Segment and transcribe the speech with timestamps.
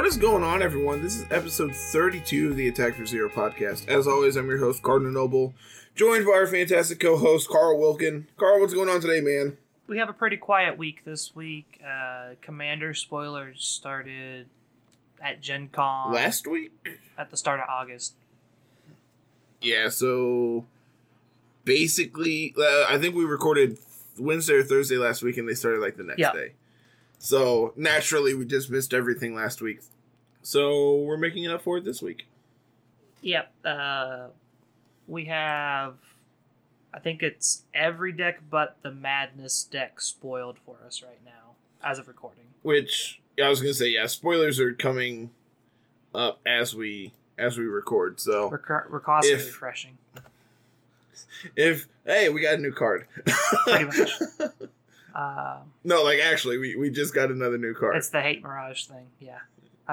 [0.00, 1.02] What is going on, everyone?
[1.02, 3.86] This is episode 32 of the Attack for Zero podcast.
[3.86, 5.52] As always, I'm your host, Cardinal Noble,
[5.94, 8.26] joined by our fantastic co host, Carl Wilkin.
[8.38, 9.58] Carl, what's going on today, man?
[9.88, 11.82] We have a pretty quiet week this week.
[11.86, 14.46] Uh, Commander spoilers started
[15.20, 16.72] at Gen Con Last week?
[17.18, 18.14] at the start of August.
[19.60, 20.64] Yeah, so
[21.66, 23.76] basically, uh, I think we recorded
[24.18, 26.32] Wednesday or Thursday last week, and they started like the next Yeah.
[26.32, 26.52] day.
[27.18, 29.80] So naturally, we just missed everything last week.
[30.42, 32.26] So we're making it up for it this week.
[33.22, 33.52] Yep.
[33.64, 34.26] Uh,
[35.06, 35.94] we have,
[36.94, 41.98] I think it's every deck but the Madness deck spoiled for us right now as
[41.98, 42.44] of recording.
[42.62, 45.30] Which I was gonna say, yeah, spoilers are coming
[46.14, 48.20] up as we as we record.
[48.20, 48.58] So We're,
[49.00, 49.98] constantly If- refreshing.
[51.56, 53.06] if hey, we got a new card.
[53.66, 54.10] Pretty much.
[55.12, 57.96] Uh, no, like actually, we, we just got another new card.
[57.96, 59.06] it's the Hate Mirage thing.
[59.18, 59.38] Yeah.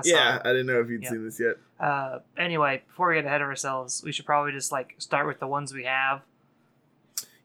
[0.05, 0.41] I yeah.
[0.43, 1.09] I didn't know if you'd Yeah.
[1.09, 1.55] seen this yet.
[1.79, 5.39] Uh, anyway, before we get ahead of ourselves, we should probably just like start with
[5.39, 6.21] the ones we have.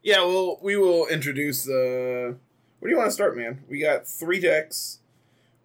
[0.01, 2.35] Yeah, well, we will introduce the.
[2.79, 3.63] Where do you want to start, man?
[3.69, 4.99] We got three decks.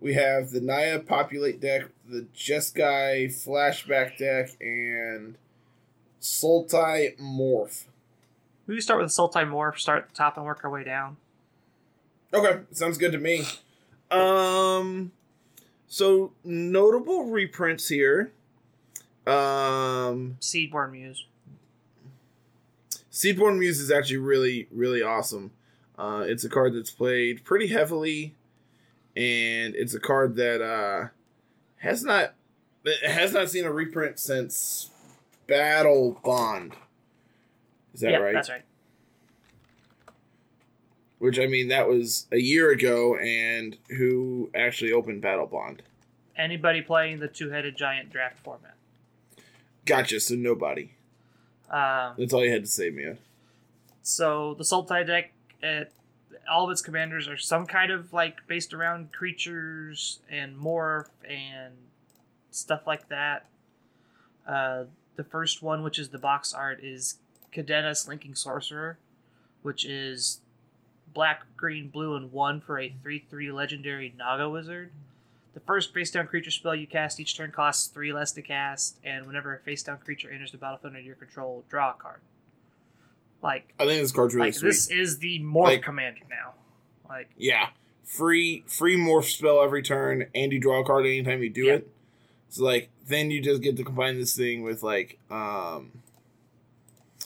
[0.01, 5.35] We have the Naya Populate deck, the Jeskai Flashback deck, and
[6.21, 7.85] Sultai Morph.
[8.69, 10.85] We can start with the Sultai Morph, start at the top and work our way
[10.85, 11.17] down.
[12.33, 13.45] Okay, sounds good to me.
[14.11, 15.11] Um,
[15.89, 18.33] so notable reprints here.
[19.27, 21.27] Um, Seedborn Muse.
[23.11, 25.51] Seedborn Muse is actually really, really awesome.
[25.99, 28.37] Uh, it's a card that's played pretty heavily,
[29.17, 31.09] and it's a card that uh,
[31.79, 32.35] has not
[33.05, 34.91] has not seen a reprint since
[35.49, 36.75] Battle Bond.
[37.93, 38.35] Is that Yep, right?
[38.35, 38.63] That's right.
[41.19, 45.83] Which I mean, that was a year ago, and who actually opened Battle Bond?
[46.39, 48.75] Anybody playing the two-headed giant draft format.
[49.85, 50.21] Gotcha.
[50.21, 50.93] So nobody.
[51.71, 53.19] Um, That's all you had to say, man.
[54.03, 55.33] so the Sultai deck,
[55.63, 55.93] it,
[56.51, 61.75] all of its commanders are some kind of like based around creatures and morph and
[62.51, 63.47] stuff like that.
[64.47, 64.85] Uh,
[65.17, 67.17] the first one, which is the box art, is
[67.53, 68.97] Kadena Slinking Sorcerer,
[69.63, 70.41] which is
[71.13, 74.93] black, green, blue, and one for a 3 3 legendary Naga Wizard.
[75.55, 78.99] The first face down creature spell you cast each turn costs 3 less to cast,
[79.03, 82.21] and whenever a face down creature enters the battlefield under your control, draw a card.
[83.43, 84.69] Like, I think this card's really like sweet.
[84.69, 86.55] this is the morph Like- commander now.
[87.09, 87.71] Like, Yeah.
[88.05, 91.75] Free free morph spell every turn and you draw a card anytime you do Yeah.
[91.75, 91.91] it.
[92.49, 95.93] So like then you just get to combine this thing with like um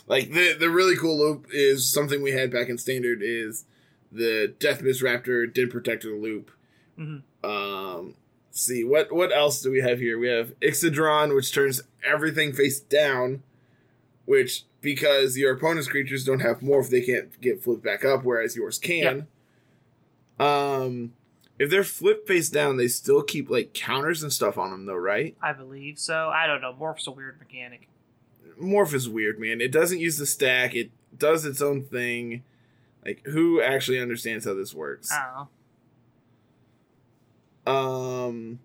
[0.08, 3.64] like the the really cool loop is something we had back in standard is
[4.10, 6.50] the Death Mist Raptor protect the loop.
[6.98, 7.22] Mhm.
[7.44, 8.14] Um
[8.50, 10.18] see what what else do we have here?
[10.18, 13.42] We have Ixidron which turns everything face down
[14.24, 18.56] which because your opponent's creatures don't have morph they can't get flipped back up whereas
[18.56, 19.26] yours can.
[20.38, 21.12] Um,
[21.58, 24.96] if they're flipped face down, they still keep like counters and stuff on them, though,
[24.96, 25.36] right?
[25.40, 26.28] I believe so.
[26.28, 26.72] I don't know.
[26.72, 27.88] Morph's a weird mechanic.
[28.60, 29.60] Morph is weird, man.
[29.60, 30.74] It doesn't use the stack.
[30.74, 32.42] It does its own thing.
[33.04, 35.12] Like, who actually understands how this works?
[35.12, 35.48] I don't know.
[37.66, 38.58] Um,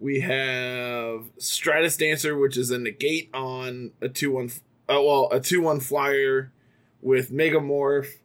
[0.00, 4.50] we have Stratus Dancer, which is a negate on a two one.
[4.88, 6.52] Oh well, a two one flyer
[7.00, 8.18] with Megamorph.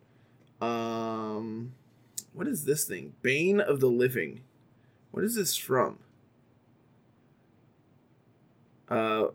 [0.61, 1.73] Um,
[2.33, 3.13] what is this thing?
[3.21, 4.41] Bane of the Living.
[5.11, 5.99] What is this from?
[8.89, 9.27] Uh,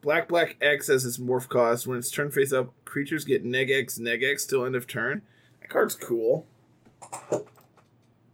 [0.00, 1.86] Black Black X as its morph cost.
[1.86, 5.22] When it's turn face up, creatures get neg X neg X till end of turn.
[5.60, 6.46] That card's cool.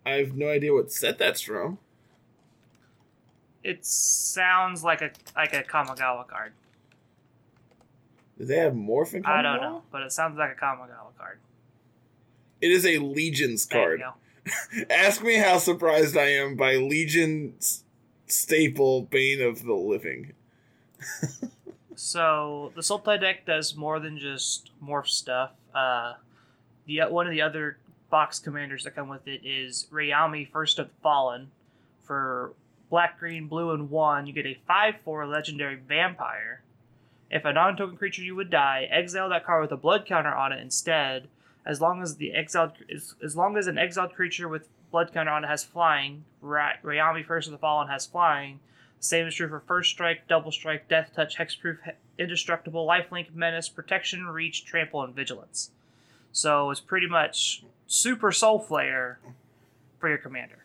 [0.06, 1.78] I have no idea what set that's from.
[3.65, 6.53] It sounds like a like a Kamigawa card.
[8.38, 11.41] Do they have morph in I don't know, but it sounds like a Kamigawa card.
[12.61, 14.03] It is a Legion's card.
[14.91, 17.85] Ask me how surprised I am by Legion's
[18.26, 20.32] staple Bane of the Living.
[21.97, 25.53] So the Sultai deck does more than just morph stuff.
[25.75, 26.14] Uh,
[26.87, 27.79] the one of the other
[28.11, 31.50] box commanders that come with it is Rayami, First of the Fallen.
[32.05, 32.53] For
[32.88, 36.62] black, green, blue, and one, you get a five-four legendary vampire.
[37.31, 40.53] If a non-token creature you would die, exile that card with a blood counter on
[40.53, 41.29] it instead.
[41.64, 45.32] As long as the exiled, as, as long as an exiled creature with blood counter
[45.32, 48.61] on it has flying, Ra- Rayami First of the Fallen has flying.
[49.00, 53.69] Same is true for First Strike, Double Strike, Death Touch, Hexproof, he- Indestructible, Lifelink, Menace,
[53.69, 55.70] Protection, Reach, Trample, and Vigilance.
[56.31, 59.17] So it's pretty much Super Soulflayer
[59.99, 60.65] for your commander.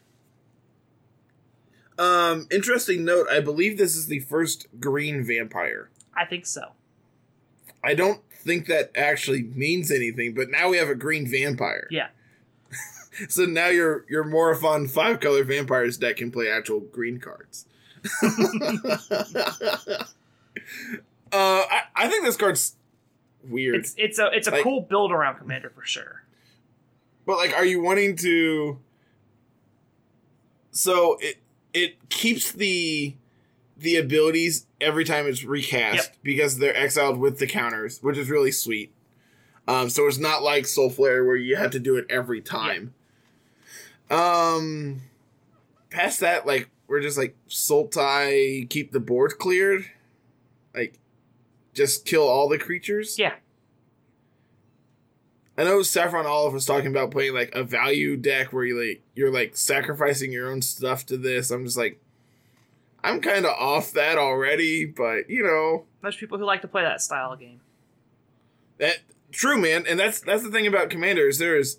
[1.98, 3.28] Um, interesting note.
[3.30, 5.90] I believe this is the first green vampire.
[6.16, 6.72] I think so.
[7.84, 11.88] I don't think that actually means anything, but now we have a green vampire.
[11.92, 12.08] Yeah.
[13.30, 17.66] so now your your Morophon five color vampires deck can play actual green cards.
[18.24, 20.06] uh,
[21.32, 22.76] I, I think this card's
[23.48, 23.76] weird.
[23.76, 26.21] It's it's a it's a Like- cool build around commander for sure.
[27.26, 28.80] But like, are you wanting to?
[30.72, 31.38] So it
[31.74, 33.16] it keeps the
[33.78, 36.16] the abilities every time it's recast Yep.
[36.24, 38.94] because they're exiled with the counters, which is really sweet.
[39.68, 42.94] Um, so it's not like Soulflayer where you have to do it every time.
[44.10, 45.02] Um,
[45.90, 49.86] past that, like we're just like Sultai, keep the board cleared,
[50.76, 51.00] like
[51.74, 53.18] just kill all the creatures.
[53.18, 53.36] Yeah.
[55.62, 59.04] I know Saffron Olive was talking about playing like a value deck where you like
[59.16, 61.52] you're like sacrificing your own stuff to this.
[61.52, 62.02] I'm just like
[63.04, 66.84] I'm kind of off that already, but you know, There's people who like to play
[66.84, 67.62] that style of game.
[68.78, 68.98] that
[69.32, 71.38] true man, and that's that's the thing about commanders.
[71.38, 71.78] There's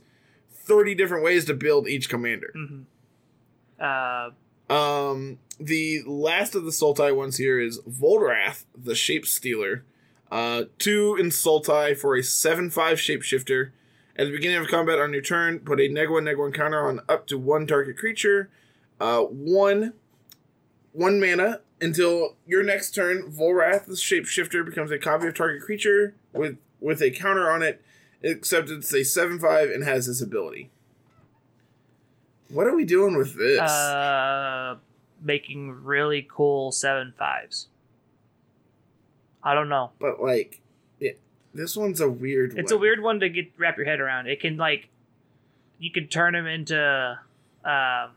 [0.52, 2.52] 30 different ways to build each commander.
[2.54, 2.82] hmm
[3.82, 4.30] Uh,
[4.72, 9.84] Um the last of the Sultai ones here is Volrath, the Shape Stealer.
[10.32, 13.72] Uh, two in Sultai for a 7 5 shapeshifter.
[14.16, 16.88] At the beginning of combat on your turn, put a neg 1 neg 1 counter
[16.88, 18.48] on up to one target creature.
[18.98, 19.92] Uh, one,
[20.92, 23.30] one mana until your next turn.
[23.30, 27.82] Volrath, the shapeshifter, becomes a copy of target creature with, with a counter on it,
[28.22, 30.70] except it's a 7 5 and has this ability.
[32.48, 33.60] What are we doing with this?
[33.60, 34.76] uh,
[35.20, 37.68] making really cool seven fives.
[39.42, 39.90] I don't know.
[39.98, 40.60] but like
[41.00, 41.18] it,
[41.52, 44.26] this one's a weird It's a weird one to get wrap your head around.
[44.28, 44.88] It can like,
[45.78, 47.18] you can turn them into,
[47.64, 48.10] um,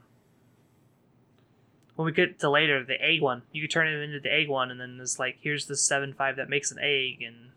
[1.96, 4.50] when we get to later the egg one, you could turn him into the egg
[4.50, 7.52] one, and then it's like here's the seven five that makes an egg, and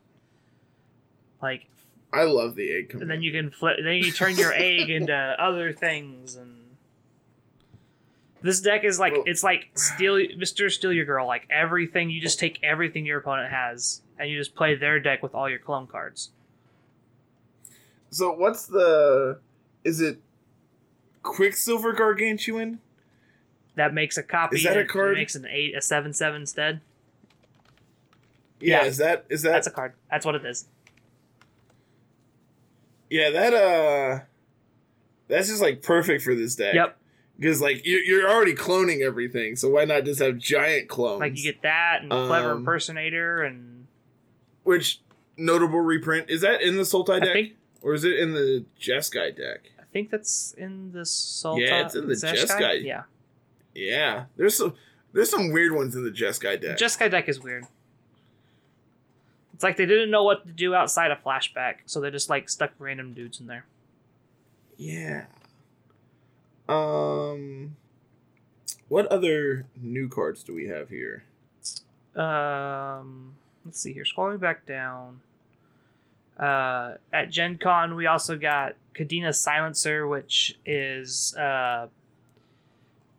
[1.43, 1.67] like
[2.12, 3.76] I love the egg and then you can flip.
[3.82, 6.57] Then you turn your egg into other things, and
[8.43, 11.26] this deck is like it's like steal Mister Steal Your Girl.
[11.26, 15.23] Like everything, you just take everything your opponent has, and you just play their deck
[15.23, 16.31] with all your clone cards.
[18.11, 19.38] so what's the
[19.85, 20.20] is it
[21.23, 22.79] Quicksilver Gargantuan?
[23.75, 24.56] That makes a copy.
[24.56, 25.14] Is that a and it card?
[25.17, 26.81] Makes an eight, a seven, seven instead.
[28.61, 28.88] Yeah, Yeah.
[28.88, 29.93] is that is that That's a card.
[30.11, 30.67] That's what it is.
[33.11, 34.20] yeah that uh
[35.29, 36.75] that's just like perfect for this deck.
[36.75, 36.98] Yep.
[37.38, 41.20] Because like you're, you're already cloning everything, so why not just have giant clones?
[41.20, 43.87] Like you get that and clever Um, impersonator and
[44.64, 45.00] which
[45.37, 49.37] notable reprint is that in the Sultai deck think or is it in the Jeskai
[49.37, 49.70] deck?
[49.79, 51.61] I think that's in the Sultai.
[51.67, 52.85] Yeah, it's in the Jeskai.
[52.85, 53.02] Yeah,
[53.75, 54.75] Yeah, there's some
[55.12, 56.76] there's some weird ones in the Jeskai deck.
[56.76, 57.67] Jeskai deck is weird.
[59.55, 62.49] It's like they didn't know what to do outside of flashback, so they just like
[62.49, 63.64] stuck random dudes in there.
[64.76, 65.25] Yeah.
[66.69, 67.76] Um
[68.88, 71.25] what other new cards do we have here?
[72.17, 74.04] Um, let's see here.
[74.04, 75.21] Scrolling back down.
[76.38, 81.88] Uh, at Gen Con, we also got Kadena Silencer, which is uh,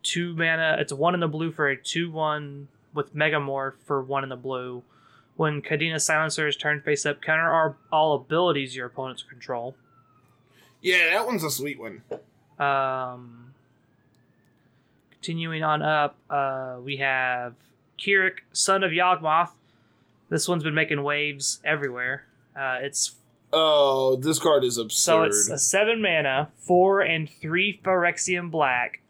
[0.03, 0.77] two mana.
[0.79, 4.35] It's one in the blue for a 2 1 with Megamorph for one in the
[4.35, 4.83] blue.
[5.35, 9.75] When Kadena Silencer is turned face up, counter all- all abilities your opponents control.
[10.81, 12.01] Yeah, that one's a sweet one.
[12.57, 13.48] Um,
[15.21, 17.53] continuing on up, uh, we have
[17.99, 19.49] K'rrik, son of Yawgmoth.
[20.29, 22.25] This one's been making waves everywhere.
[22.55, 23.15] Uh, it's
[23.51, 24.99] Oh, this card is absurd.
[25.01, 29.01] so it's a seven mana, four and three Phyrexian black,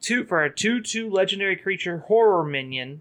[0.00, 3.00] two for a two-two legendary creature horror minion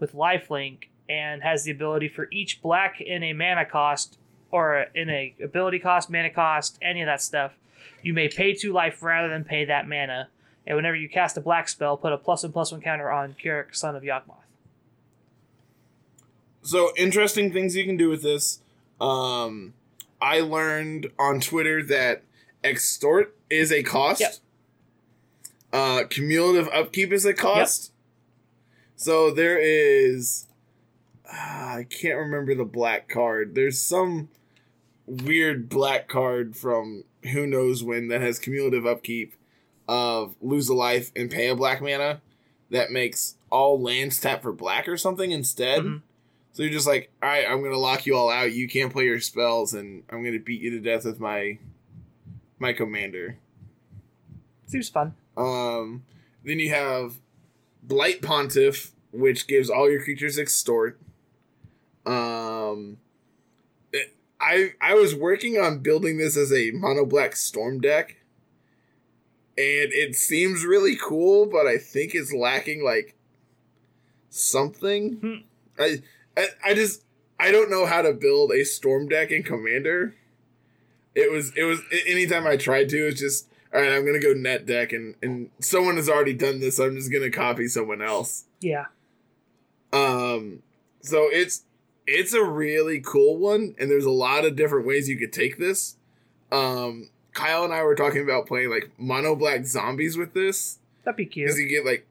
[0.00, 4.18] with lifelink, and has the ability for each black in a mana cost
[4.50, 7.52] or in a ability cost, mana cost, any of that stuff.
[8.02, 10.28] You may pay two life rather than pay that mana.
[10.66, 13.34] And whenever you cast a black spell, put a plus one plus one counter on
[13.34, 14.36] K'rrik, son of Yawgmoth.
[16.62, 18.60] so interesting things you can do with this.
[19.00, 19.74] Um
[20.20, 22.22] I learned on Twitter that
[22.62, 24.20] extort is a cost.
[24.20, 24.34] Yep.
[25.72, 27.84] Uh cumulative upkeep is a cost.
[27.84, 27.90] Yep.
[28.96, 30.46] So there is
[31.30, 33.54] ah, I can't remember the black card.
[33.54, 34.28] There's some
[35.06, 39.34] weird black card from who knows when that has cumulative upkeep
[39.88, 42.20] of lose a life and pay a black mana
[42.70, 45.82] that makes all lands tap for black or something instead.
[45.82, 46.02] Mhm.
[46.52, 48.52] So you're just like, all right, I'm gonna lock you all out.
[48.52, 51.58] You can't play your spells, and I'm gonna beat you to death with my
[52.58, 53.36] my commander.
[54.66, 55.14] Seems fun.
[55.36, 56.04] Um,
[56.44, 57.14] then you have
[57.82, 60.98] Blight Pontiff, which gives all your creatures extort.
[62.06, 62.98] Um,
[63.92, 68.16] it- I I was working on building this as a mono black storm deck,
[69.56, 73.16] and it seems really cool, but I think it's lacking like
[74.30, 75.14] something.
[75.14, 75.34] Hmm.
[75.80, 76.02] I,
[76.36, 77.04] I I just
[77.38, 80.14] I don't know how to build a storm deck in Commander.
[81.14, 83.92] It was it was anytime I tried to, it's just all right.
[83.92, 86.76] I'm gonna go net deck, and and someone has already done this.
[86.76, 88.44] So I'm just gonna copy someone else.
[88.60, 88.86] Yeah.
[89.92, 90.62] Um,
[91.00, 91.62] so it's
[92.06, 95.58] it's a really cool one, and there's a lot of different ways you could take
[95.58, 95.96] this.
[96.50, 101.16] Um, Kyle and I were talking about playing like mono black zombies with this That'd
[101.16, 101.46] be cute.
[101.46, 102.06] because you get like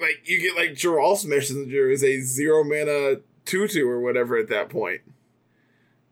[0.00, 4.68] like you get like Geralf's Messenger is a zero mana two or whatever at that
[4.70, 5.00] point.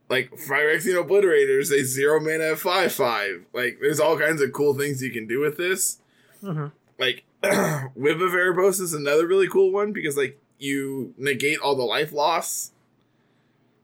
[0.09, 3.45] Like Phyrexian Obliterator is a zero mana five five.
[3.53, 5.99] Like there's all kinds of cool things you can do with this.
[6.41, 6.67] hmm
[6.99, 11.85] Like Whip of Erebos is another really cool one because like you negate all the
[11.85, 12.73] life loss.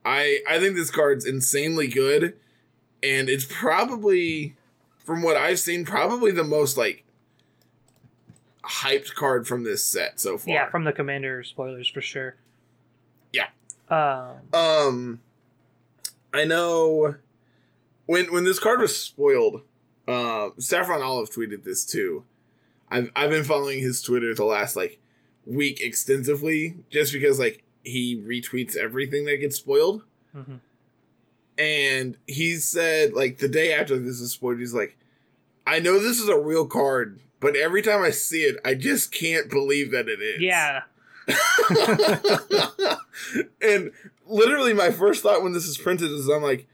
[0.04, 2.34] I I think this card's insanely good,
[3.02, 4.56] and it's probably,
[5.04, 7.04] from what I've seen, probably the most like
[8.64, 10.54] hyped card from this set so far.
[10.54, 12.36] Yeah, from the commander spoilers for sure.
[13.32, 13.48] Yeah.
[13.88, 15.20] Um, Um,
[16.32, 17.16] I know
[18.06, 19.62] when when this card was spoiled,
[20.08, 22.24] uh, Saffron Olive tweeted this too.
[22.90, 24.98] I've I've been following his Twitter the last like
[25.44, 30.04] week extensively, just because like he retweets everything that gets spoiled.
[30.36, 30.60] mhm.
[31.62, 34.96] And he said like the day after this is spoiled, he's like,
[35.64, 39.12] I know this is a real card, but every time I see it, I just
[39.12, 40.40] can't believe that it is.
[40.40, 40.82] Yeah.
[43.62, 43.92] and
[44.26, 46.66] literally, my first thought when this is printed is I'm like,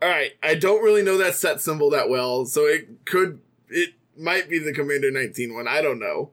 [0.00, 3.90] all right, I don't really know that set symbol that well, so it could, it
[4.16, 5.68] might be the Commander 19 one.
[5.68, 6.30] I don't know.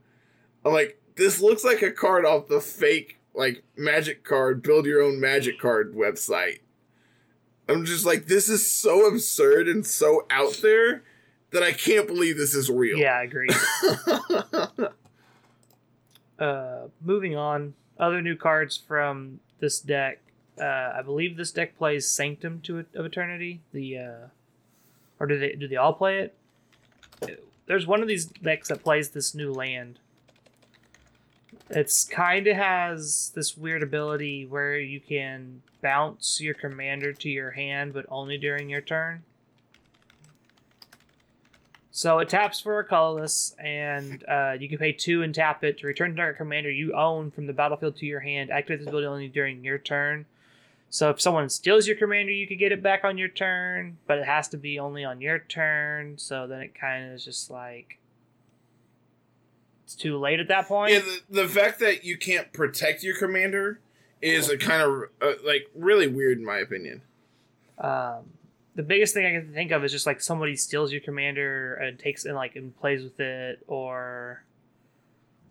[0.64, 5.02] I'm like, this looks like a card off the fake, like, magic card, build your
[5.02, 6.60] own magic card website.
[7.70, 11.04] I'm just like, this is so absurd and so out there
[11.52, 12.98] that I can't believe this is real.
[12.98, 13.50] Yeah, I agree.
[16.40, 20.20] uh, moving on, other new cards from this deck.
[20.60, 23.62] Uh, I believe this deck plays Sanctum to of Eternity.
[23.72, 24.28] The uh,
[25.20, 26.36] or do they do they all play it?
[27.66, 30.00] There's one of these decks that plays this new land.
[31.70, 37.52] It's kind of has this weird ability where you can bounce your commander to your
[37.52, 39.24] hand, but only during your turn.
[41.92, 45.80] So it taps for a colorless, and uh, you can pay two and tap it
[45.80, 48.52] to return target commander you own from the battlefield to your hand.
[48.52, 50.26] Activate this ability only during your turn.
[50.90, 54.18] So if someone steals your commander, you could get it back on your turn, but
[54.18, 56.18] it has to be only on your turn.
[56.18, 58.00] So then it kind of is just like
[59.90, 60.94] it's too late at that point.
[60.94, 63.80] Yeah, the, the fact that you can't protect your commander
[64.22, 67.02] is a kind of uh, like really weird in my opinion.
[67.80, 68.30] Um,
[68.76, 71.98] the biggest thing I can think of is just like somebody steals your commander and
[71.98, 74.44] takes and like and plays with it, or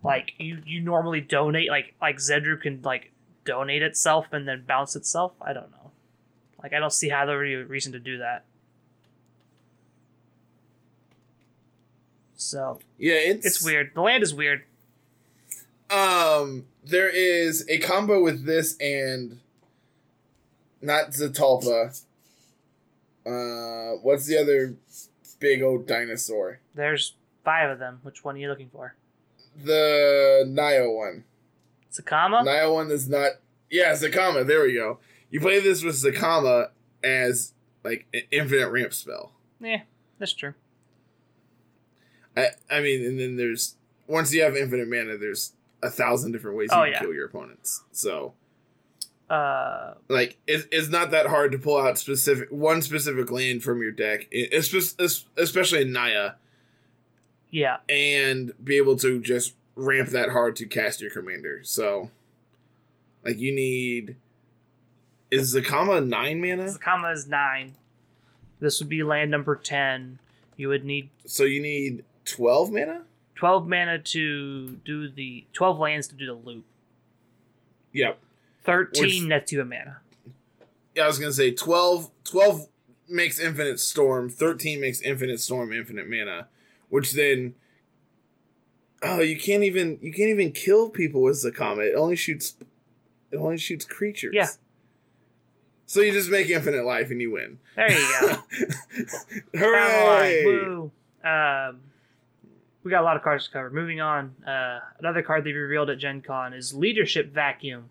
[0.03, 3.11] like you you normally donate like like Zedruu can like
[3.43, 5.33] donate itself and then bounce itself.
[5.41, 5.91] I don't know.
[6.63, 8.45] Like I don't see how there would be a reason to do that.
[12.39, 13.91] So Yeah, it's it's weird.
[13.93, 14.63] The land is weird.
[15.91, 19.39] Um, there is a combo with this and
[20.81, 22.01] not Zetalpa.
[23.25, 24.75] Uh, what's the other
[25.39, 26.59] big old dinosaur?
[26.73, 27.99] There's five of them.
[28.03, 28.95] Which one are you looking for?
[29.61, 31.25] The Naya one.
[31.91, 32.45] Zacama?
[32.45, 33.31] Naya one is not.
[33.69, 34.47] Yeah, Zacama.
[34.47, 34.99] There we go.
[35.29, 36.69] You play this with Zacama
[37.03, 37.53] as
[37.83, 39.33] like an infinite ramp spell.
[39.59, 39.81] Yeah,
[40.19, 40.53] that's true.
[42.39, 43.75] I I mean, and then there's
[44.07, 45.53] once you have infinite mana, there's
[45.83, 46.99] a thousand different ways you Oh, can yeah.
[46.99, 47.83] kill your opponents.
[47.91, 48.33] So
[49.29, 53.81] Uh, like it, it's not that hard to pull out specific one specific land from
[53.81, 56.31] your deck, espe- especially in Naya,
[57.51, 57.77] yeah.
[57.87, 61.61] and be able to just ramp that hard to cast your commander.
[61.63, 62.09] So,
[63.23, 64.15] like you need
[65.31, 67.75] is Zacama nine mana, Zacama is nine.
[68.59, 70.19] This would be land number ten.
[70.57, 73.03] You would need so you need twelve mana.
[73.35, 76.65] twelve mana to do the twelve lands to do the loop.
[77.93, 78.19] Yep.
[78.63, 79.97] Thirteen Which- nets you a mana.
[80.95, 82.67] Yeah, I was gonna say 12, 12
[83.07, 86.47] makes infinite storm, thirteen makes infinite storm, infinite mana,
[86.89, 87.55] which then
[89.01, 91.87] oh you can't even you can't even kill people with the comet.
[91.87, 92.55] It only shoots
[93.31, 94.33] it only shoots creatures.
[94.35, 94.47] Yeah.
[95.85, 97.59] So you just make infinite life and you win.
[97.75, 98.43] There you go.
[99.57, 100.45] Hooray!
[100.45, 100.91] Woo.
[101.23, 101.79] Um,
[102.83, 103.69] we got a lot of cards to cover.
[103.69, 107.89] Moving on, uh, another card they revealed at Gen Con is Leadership Vacuum.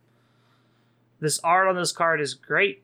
[1.21, 2.83] This art on this card is great.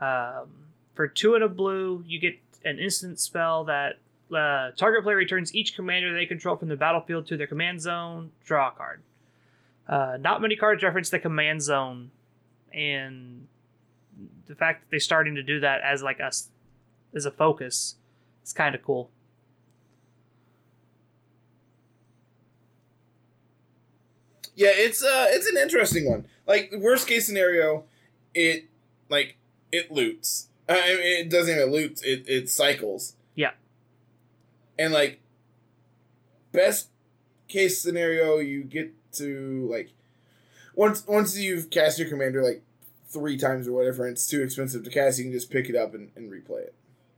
[0.00, 3.98] Um, for two and a blue, you get an instant spell that
[4.34, 8.30] uh, target player returns each commander they control from the battlefield to their command zone.
[8.44, 9.02] Draw a card.
[9.88, 12.10] Uh, not many cards reference the command zone,
[12.72, 13.46] and
[14.46, 16.48] the fact that they're starting to do that as like us
[17.14, 17.96] as a focus
[18.44, 19.10] is kind of cool.
[24.56, 26.26] Yeah, it's uh it's an interesting one.
[26.46, 27.84] Like worst case scenario,
[28.34, 28.68] it
[29.08, 29.36] like
[29.70, 30.48] it loots.
[30.68, 32.00] I mean, it doesn't even loot.
[32.02, 33.14] It it cycles.
[33.34, 33.52] Yeah.
[34.78, 35.20] And like
[36.52, 36.88] best
[37.48, 39.90] case scenario, you get to like
[40.74, 42.62] once once you've cast your commander like
[43.08, 45.76] three times or whatever, and it's too expensive to cast, you can just pick it
[45.76, 46.74] up and, and replay it.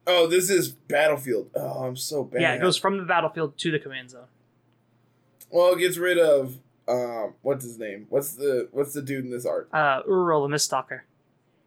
[0.07, 1.51] Oh, this is battlefield.
[1.55, 2.41] Oh, I'm so bad.
[2.41, 4.27] Yeah, it goes from the battlefield to the command zone.
[5.51, 8.07] Well, it gets rid of um what's his name?
[8.09, 9.69] What's the what's the dude in this art?
[9.73, 11.01] Uh, Uril the Miststalker.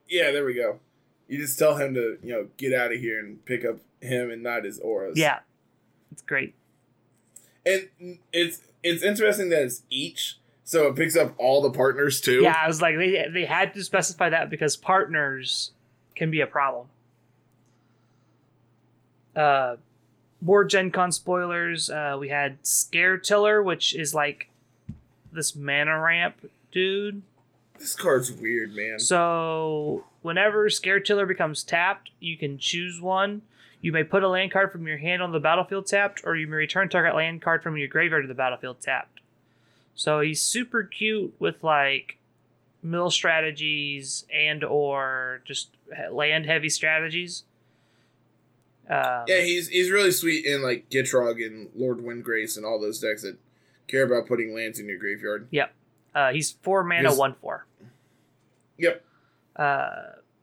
[0.09, 0.79] Yeah, there we go.
[1.27, 4.29] You just tell him to, you know, get out of here and pick up him
[4.29, 5.17] and not his auras.
[5.17, 5.39] Yeah,
[6.11, 6.55] it's great.
[7.65, 7.87] And
[8.33, 12.41] it's it's interesting that it's each, so it picks up all the partners too.
[12.41, 15.71] Yeah, I was like, they they had to specify that because partners
[16.15, 16.87] can be a problem.
[19.35, 19.77] Uh,
[20.41, 21.89] more Gen Con spoilers.
[21.89, 24.49] Uh, we had Scare Tiller, which is like
[25.31, 27.21] this mana ramp dude.
[27.79, 28.99] This card's weird, man.
[28.99, 33.41] So whenever Scare Tiller becomes tapped, you can choose one.
[33.81, 36.45] You may put a land card from your hand on the battlefield tapped, or you
[36.45, 39.21] may return target land card from your graveyard to the battlefield tapped.
[39.95, 42.17] So he's super cute with like
[42.83, 45.69] mill strategies and or just
[46.11, 47.43] land heavy strategies.
[48.89, 52.99] Um, yeah, he's he's really sweet in like Gitrog and Lord Windgrace and all those
[52.99, 53.37] decks that
[53.91, 55.47] care about putting lands in your graveyard.
[55.51, 55.73] Yep.
[56.15, 57.17] Uh, he's four mana, Yes.
[57.17, 57.65] one four.
[58.77, 59.03] Yep.
[59.57, 59.91] uh,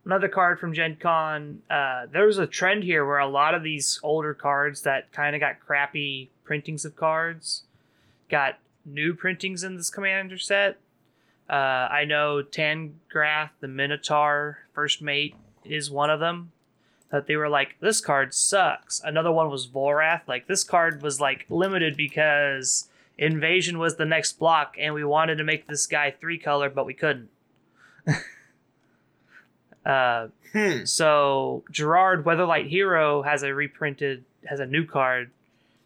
[0.05, 1.61] another card from Gen Con.
[1.69, 5.35] Uh, there was a trend here where a lot of these older cards that kind
[5.35, 7.63] of got crappy printings of cards
[8.29, 10.77] got new printings in this commander set.
[11.49, 11.53] Uh,
[11.91, 15.35] I know Tahngarth, the Minotaur first mate,
[15.65, 16.51] is one of them.
[17.11, 19.01] That they were like, this card sucks.
[19.03, 20.21] Another one was Volrath.
[20.27, 22.87] Like, this card was like limited because
[23.19, 26.85] Invasion was the next block, and we wanted to make this guy three color, but
[26.85, 27.29] we couldn't.
[29.85, 30.83] uh, Hmm.
[30.85, 35.29] so Gerrard Weatherlight Hero has a reprinted has a new card.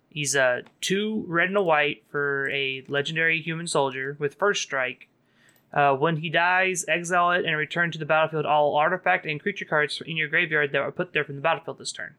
[0.10, 5.08] He's a two red and a white for a legendary human soldier with first strike.
[5.74, 9.66] Uh, when he dies, exile it and return to the battlefield all artifact and creature
[9.66, 12.14] cards in your graveyard that were put there from the battlefield this turn.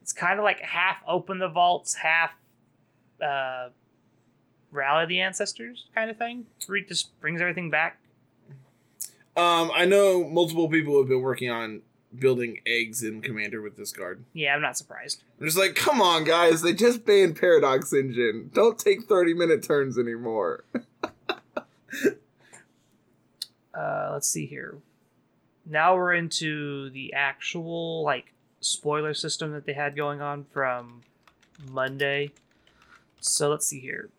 [0.00, 2.32] It's kind of like half open the vaults, half
[3.24, 3.70] uh,
[4.70, 6.46] rally the ancestors kind of thing.
[6.68, 7.98] Re- just brings everything back.
[9.36, 11.82] Um, I know multiple people have been working on
[12.16, 14.24] building eggs in Commander with this card.
[14.32, 15.22] Yeah, I'm not surprised.
[15.40, 16.62] I'm just like, come on, guys!
[16.62, 18.50] They just banned Paradox Engine.
[18.52, 20.64] Don't take thirty minute turns anymore.
[23.74, 24.76] uh, let's see here.
[25.66, 31.02] Now we're into the actual like spoiler system that they had going on from
[31.70, 32.30] Monday.
[33.24, 34.10] So let's see here.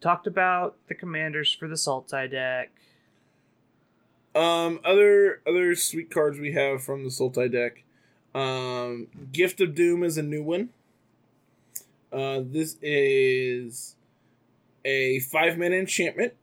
[0.00, 2.72] Talked about the commanders for the Sultai deck.
[4.34, 7.84] Um, other other sweet cards we have from the Sultai deck.
[8.34, 10.70] Um, Gift of Doom is a new one.
[12.12, 13.94] Uh, this is
[14.84, 16.34] a five mana enchantment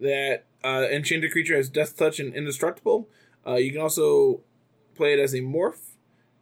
[0.00, 3.08] that uh, enchanted creature has Death Touch and Indestructible.
[3.46, 4.40] Uh, you can also
[4.96, 5.92] play it as a morph.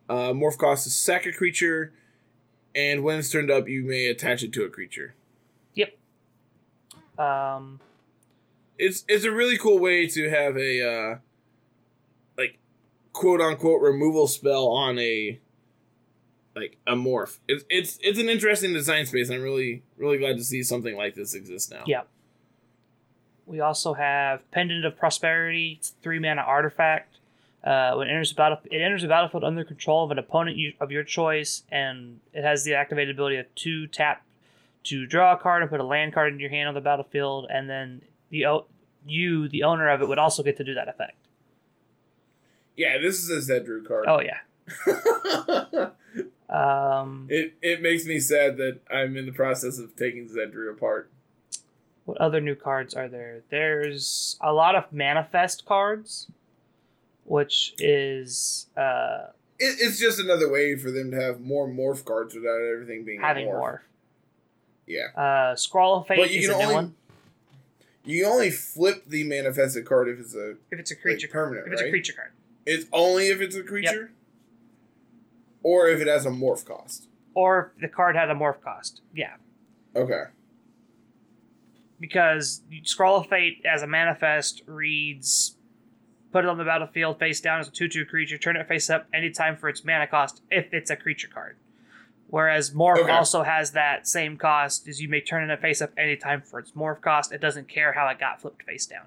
[0.09, 1.93] Uh, morph costs is sack a creature,
[2.75, 5.15] and when it's turned up, you may attach it to a creature.
[5.75, 5.97] Yep.
[7.19, 7.81] Um,
[8.79, 11.19] it's it's a really cool way to have a uh
[12.37, 12.59] like
[13.13, 15.39] quote unquote removal spell on a
[16.57, 17.39] like a morph.
[17.49, 19.31] It's it's it's an interesting design space.
[19.31, 21.85] I'm really really glad to see something like this exist now.
[21.87, 22.03] Yeah.
[23.47, 25.81] we also have Pendant of Prosperity.
[26.03, 27.13] Three mana artifact.
[27.64, 30.57] Uh, when it enters the battle, it enters the battlefield under control of an opponent
[30.59, 34.22] you, of your choice, and it has the activated ability of two tap
[34.85, 37.46] to draw a card and put a land card in your hand on the battlefield,
[37.50, 38.66] and then the o-
[39.07, 41.16] you, the owner of it, would also get to do that effect.
[42.77, 44.05] Yeah, this is a Zedruu card.
[44.09, 44.40] Oh yeah.
[46.48, 51.11] Um, it it makes me sad that I'm in the process of taking Zedruu apart.
[52.05, 53.42] what other new cards are there?
[53.48, 56.31] There's a lot of manifest cards,
[57.25, 59.27] which is uh,
[59.59, 63.21] It, it's just another way for them to have more morph cards without everything being
[63.21, 63.53] having morph.
[63.53, 63.83] more.
[64.87, 65.07] Yeah.
[65.17, 66.95] Uh, Scroll of Fate But you is can only- one.
[68.07, 71.67] You only flip the manifested card if it's a If it's a like, creature, permanent,
[71.67, 71.89] if it's right?
[71.89, 72.33] a creature card,
[72.67, 74.13] It's only if it's a creature,
[75.63, 77.09] or if it has a morph cost.
[77.35, 79.01] or if the card had a morph cost.
[79.15, 79.37] Yeah,
[79.97, 80.25] Okay.
[81.99, 85.57] because Scroll of Fate as a manifest reads
[86.35, 88.90] put it on the battlefield face down as a 2 2 creature, turn it face
[88.90, 91.57] up anytime for its mana cost if it's a creature card.
[92.27, 93.12] Whereas Morph Okay.
[93.12, 96.73] also has that same cost, is you may turn it face up anytime for its
[96.73, 97.31] Morph cost.
[97.31, 99.05] It doesn't care how it got flipped face down.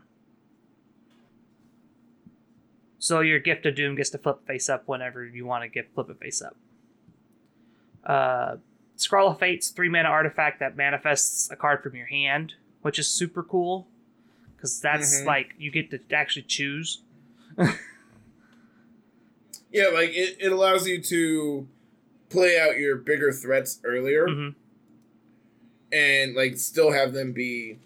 [2.97, 5.93] So your Gift of Doom gets to flip face up whenever you want to get
[5.93, 6.55] flip it face up.
[8.05, 8.55] Uh,
[8.95, 13.09] Scroll of Fate's three mana artifact that manifests a card from your hand, which is
[13.09, 13.85] super cool.
[14.55, 15.25] Because that's Mhm.
[15.25, 17.03] like you get to actually choose.
[19.71, 21.67] Yeah, like it, it allows you to
[22.29, 24.49] play out your bigger threats earlier hmm
[25.91, 27.79] and like still have them be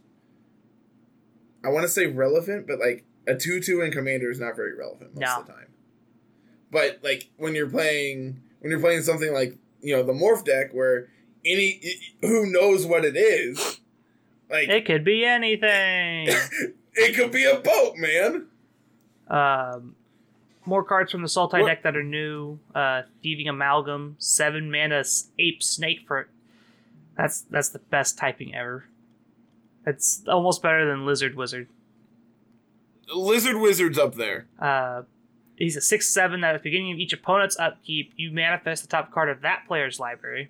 [1.63, 5.13] I want to say relevant, but like a 2-2 in commander is not very relevant
[5.13, 5.41] most No.
[5.41, 5.67] of the time.
[6.71, 10.71] But like when you're playing when you're playing something like, you know, the morph deck
[10.73, 11.09] where
[11.45, 11.81] any
[12.21, 13.79] who knows what it is,
[14.49, 16.27] like It could be anything.
[16.95, 18.47] it could be a boat, man.
[19.31, 19.95] Um,
[20.65, 22.59] more cards from the Sultai deck that are new.
[22.75, 25.03] Uh, Thieving Amalgam, seven mana
[25.39, 26.29] ape snake for.
[27.17, 28.85] That's that's the best typing ever.
[29.85, 31.67] It's almost better than Lizard Wizard.
[33.13, 34.45] Lizard Wizard's up there.
[34.59, 35.03] Uh,
[35.55, 38.87] he's a six seven that at the beginning of each opponent's upkeep, you manifest the
[38.87, 40.49] top card of that player's library,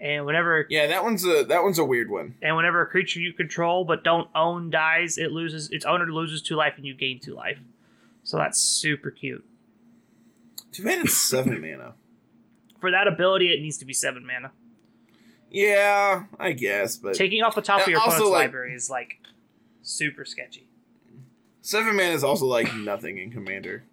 [0.00, 2.34] and whenever Yeah, that one's a that one's a weird one.
[2.42, 6.42] and whenever a creature you control but don't own dies, it loses its owner loses
[6.42, 7.58] two life and you gain two life.
[8.24, 9.44] So that's super cute.
[10.72, 11.94] Too bad it's seven mana.
[12.80, 14.52] For that ability, it needs to be seven mana.
[15.50, 19.20] Yeah, I guess, but Taking off the top of your opponent's like- library is like
[19.82, 20.66] super sketchy.
[21.60, 23.84] seven mana is also like nothing in commander.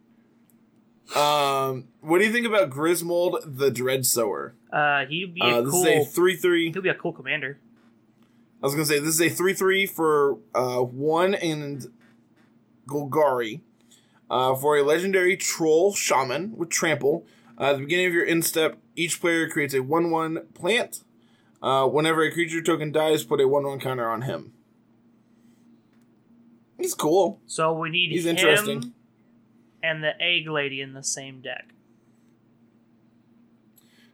[1.16, 4.54] Um, what do you think about Grismold the Dread Sower?
[4.72, 5.86] Uh, he'd be a Uh, this cool.
[5.86, 6.72] is a three three.
[6.72, 7.58] he'll be a cool commander.
[8.62, 11.88] I was gonna say this is a three three for uh one and
[12.88, 13.62] Golgari.
[14.30, 17.26] Uh, for a legendary troll shaman with trample.
[17.60, 21.04] Uh, at the beginning of your end step, each player creates a one one plant.
[21.62, 24.54] Uh, whenever a creature token dies, put a one one counter on him.
[26.78, 27.42] He's cool.
[27.46, 28.94] So we need He's him interesting.
[29.84, 31.74] and the egg lady in the same deck.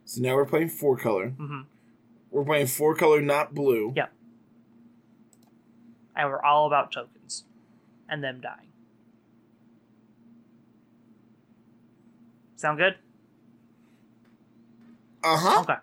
[0.06, 1.32] So now we're playing four color.
[1.38, 1.62] Mm-hmm.
[2.32, 3.94] We're playing four color, not blue.
[3.96, 4.08] Yeah.
[6.16, 7.44] And we're all about tokens
[8.10, 8.70] and them dying.
[12.56, 12.96] Sound good?
[15.24, 15.62] Uh huh.
[15.62, 15.74] Okay.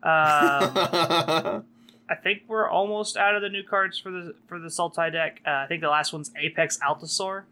[0.00, 1.64] Um,
[2.08, 5.40] I think we're almost out of the new cards for the for the Sultai deck.
[5.46, 7.42] Uh, I think the last one's Apex Altisaur,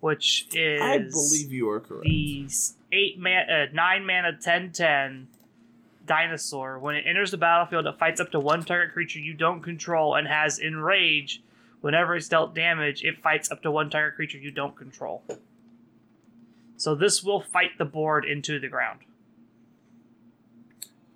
[0.00, 2.04] which is I believe you are correct.
[2.04, 2.48] the
[2.92, 5.26] eight man, uh, nine mana, 10-10
[6.06, 6.78] dinosaur.
[6.78, 10.14] When it enters the battlefield, it fights up to one target creature you don't control
[10.14, 11.42] and has enrage.
[11.80, 15.22] Whenever it's dealt damage, it fights up to one target creature you don't control.
[16.84, 19.00] So this will fight the board into the ground.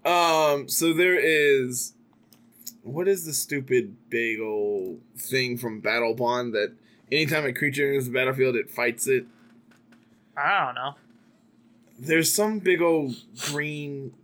[0.03, 1.93] Um, so there is
[2.83, 6.73] what is the stupid big old thing from Battle Bond that
[7.13, 9.27] anytime a creature enters the battlefield it fights it?
[10.39, 10.95] I don't know.
[11.99, 13.17] There's some big old
[13.51, 14.15] green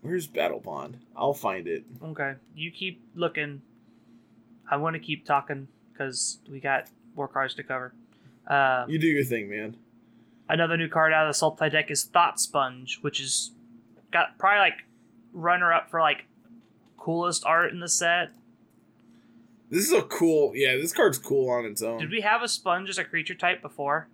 [0.00, 0.98] Where's Battle Bond?
[1.16, 1.84] I'll find it.
[2.02, 3.62] Okay, you keep looking.
[4.68, 7.94] I want to keep talking because we got more cards to cover.
[8.46, 9.76] Uh, You do your thing, man.
[10.48, 13.50] another new card out of the Sultai deck is Thought Sponge, which is
[14.12, 14.84] got probably like
[15.32, 16.24] runner up for like
[16.96, 18.30] coolest art in the set.
[19.68, 21.98] This is a cool yeah, this card's cool on its own.
[21.98, 24.06] Did we have a sponge as a creature type before?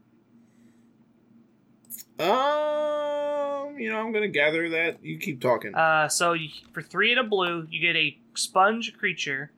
[2.19, 5.03] Um you know, I'm gonna gather that.
[5.05, 5.75] You keep talking.
[5.75, 9.51] Uh, so you, for three and a blue, you get a sponge creature,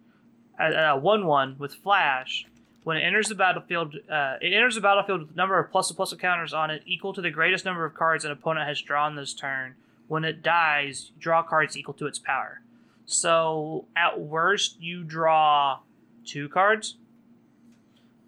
[0.58, 2.46] a, a one-one with flash.
[2.84, 5.90] When it enters the battlefield, uh, it enters the battlefield with a number of plus
[5.90, 9.16] plus counters on it equal to the greatest number of cards an opponent has drawn
[9.16, 9.74] this turn.
[10.06, 12.60] When it dies, draw cards equal to its power.
[13.06, 15.78] So at worst, you draw
[16.26, 16.96] two cards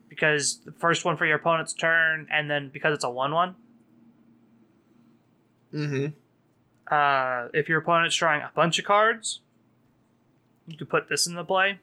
[0.08, 3.54] because the first one for your opponent's turn, and then because it's a one-one.
[5.72, 6.06] mm-hmm.
[6.90, 9.40] Uh, if your opponent's drawing a bunch of cards,
[10.66, 11.78] you could put this in the play.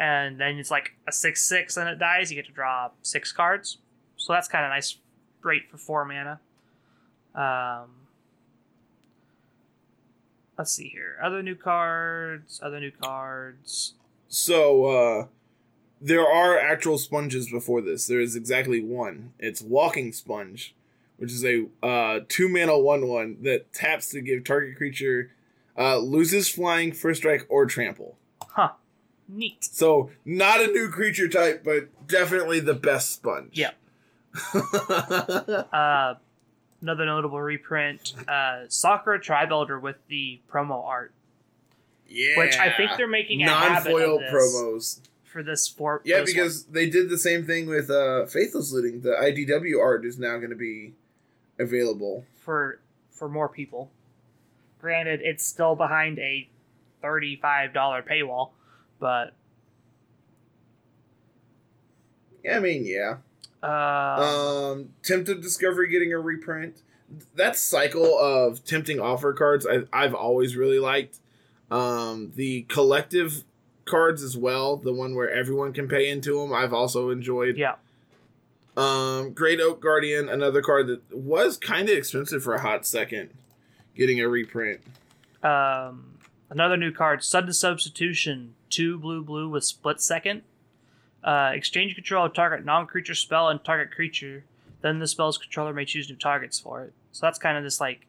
[0.00, 2.30] And then it's like a 6 6 and it dies.
[2.30, 3.76] You get to draw six cards.
[4.16, 4.96] So that's kind of nice
[5.42, 6.40] great for four mana.
[7.34, 7.90] Um,
[10.56, 11.18] let's see here.
[11.22, 12.60] Other new cards.
[12.62, 13.92] Other new cards.
[14.26, 15.26] So uh
[16.00, 18.06] there are actual sponges before this.
[18.06, 19.34] There is exactly one.
[19.38, 20.74] It's Walking Sponge,
[21.18, 25.32] which is a uh two mana one one that taps to give target creature
[25.76, 28.16] uh loses flying, first strike, or trample.
[28.48, 28.70] Huh.
[29.32, 29.64] Neat.
[29.64, 33.50] So not a new creature type, but definitely the best sponge.
[33.52, 33.70] Yeah.
[35.72, 36.14] Uh,
[36.80, 38.14] another notable reprint.
[38.28, 41.12] Uh, Sakura Tribe Elder with the promo art,
[42.08, 42.36] yeah.
[42.38, 45.00] which I think they're making a non-foil promos.
[45.24, 49.02] for this for Yeah, this because they did the same thing with uh Faithless Looting.
[49.02, 50.94] The IDW art is now going to be
[51.58, 52.24] available.
[52.40, 53.90] for for more people.
[54.80, 56.48] Granted, it's still behind a
[57.02, 58.50] thirty-five dollar paywall,
[59.00, 59.32] but
[62.44, 63.16] Yeah, I mean, yeah.
[63.62, 63.66] uh,
[64.72, 66.76] Um, Tempted Discovery getting a reprint.
[67.34, 71.16] That cycle of tempting offer cards, I, I've always really liked.
[71.70, 73.42] Um, the collective
[73.84, 77.56] cards as well, the one where everyone can pay into them, I've also enjoyed.
[77.56, 77.74] yeah,
[78.76, 83.30] Um, Great Oak Guardian, another card that was kind of expensive for a hot second,
[83.96, 84.80] getting a reprint.
[85.42, 86.09] um,
[86.50, 90.42] another new card, sudden substitution, two blue blue with split second.
[91.22, 94.44] Uh, exchange control of target non-creature spell and target creature.
[94.80, 96.92] Then the spell's controller may choose new targets for it.
[97.12, 98.06] So that's kind of this like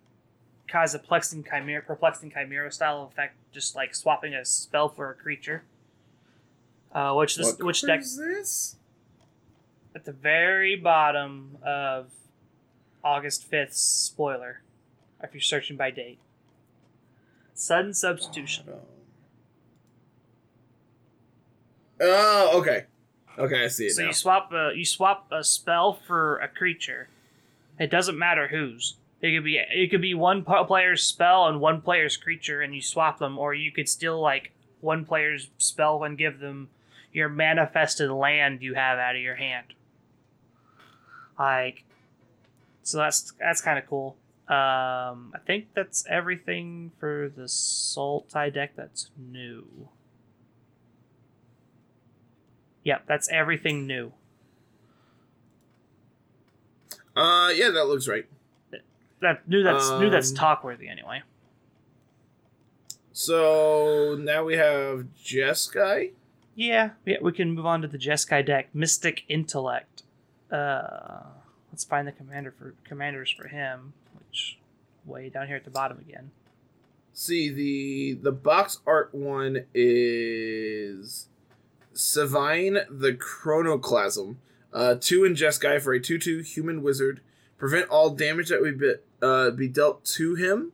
[0.68, 5.14] kind of perplexing chimera, perplexing chimera style effect, just like swapping a spell for a
[5.14, 5.64] creature.
[6.94, 8.76] Uh, which this What which deck is this?
[9.94, 12.12] at the very bottom of
[13.04, 14.62] August fifth spoiler,
[15.22, 16.20] if you're searching by date.
[17.62, 18.66] Sudden substitution.
[22.02, 22.86] Oh, okay.
[23.38, 24.08] Okay, I see it So now.
[24.08, 27.10] you swap a you swap a spell for a creature.
[27.80, 28.96] It doesn't matter whose.
[29.22, 32.82] It could be it could be one player's spell and one player's creature, and you
[32.82, 36.70] swap them, or you could steal like one player's spell and give them
[37.14, 39.68] your manifested land you have out of your hand.
[41.38, 41.84] Like,
[42.82, 44.16] so that's that's kind of cool.
[44.48, 49.90] Um, I think that's everything for the Sultai deck that's new.
[52.84, 54.12] Yep, that's everything new.
[57.16, 58.26] Uh, yeah, that looks right.
[59.22, 61.22] That new that's new that's Um, talk worthy anyway.
[63.14, 66.12] So now we have Jeskai.
[66.56, 70.04] Yeah, yeah, we can move on to the Jeskai deck, Mystic Intellect.
[70.52, 71.24] Uh,
[71.72, 73.94] let's find the commander for commanders for him,
[75.06, 76.32] way down here at the bottom again.
[77.14, 81.28] See the the box art one is
[81.94, 84.38] Sevinne the Chronoclasm.
[84.74, 87.20] Uh, two in guy for a two-two human wizard.
[87.58, 90.72] Prevent all damage that would be uh, be dealt to him.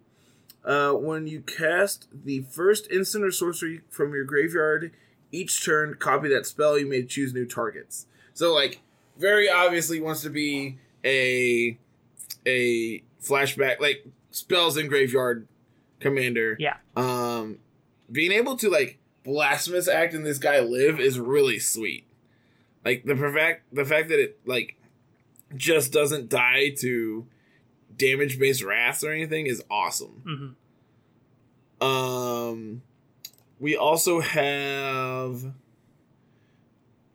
[0.63, 4.91] Uh, when you cast the first instant or sorcery from your graveyard
[5.31, 6.77] each turn, copy that spell.
[6.77, 8.05] You may choose new targets.
[8.33, 8.81] So, like,
[9.17, 11.77] very obviously wants to be a
[12.45, 15.47] a flashback, like spells in graveyard
[15.99, 16.55] commander.
[16.59, 16.77] Yeah.
[16.95, 17.57] Um,
[18.11, 22.05] being able to like blasphemous act and this guy live is really sweet.
[22.85, 24.75] Like the fact the fact that it like
[25.55, 27.25] just doesn't die to
[27.97, 30.55] damage based wraths or anything is awesome.
[31.79, 32.81] hmm Um,
[33.59, 35.53] we also have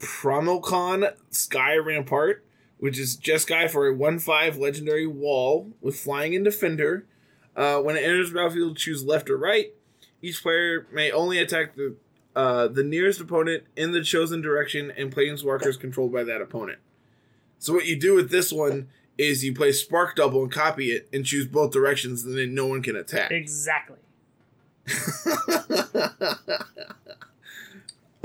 [0.01, 2.45] Pramikon Sky Rampart,
[2.83, 7.07] which is just guy for a 1 5 legendary wall with flying and defender.
[7.55, 9.73] Uh, when it enters the battlefield, choose left or right.
[10.21, 11.95] Each player may only attack the
[12.35, 16.81] uh, the nearest opponent in the chosen direction and planeswalkers controlled by that opponent.
[17.61, 21.09] So what you do with this one is you play Spark Double and copy it
[21.13, 23.31] and choose both directions, and then no one can attack.
[23.31, 23.99] Exactly.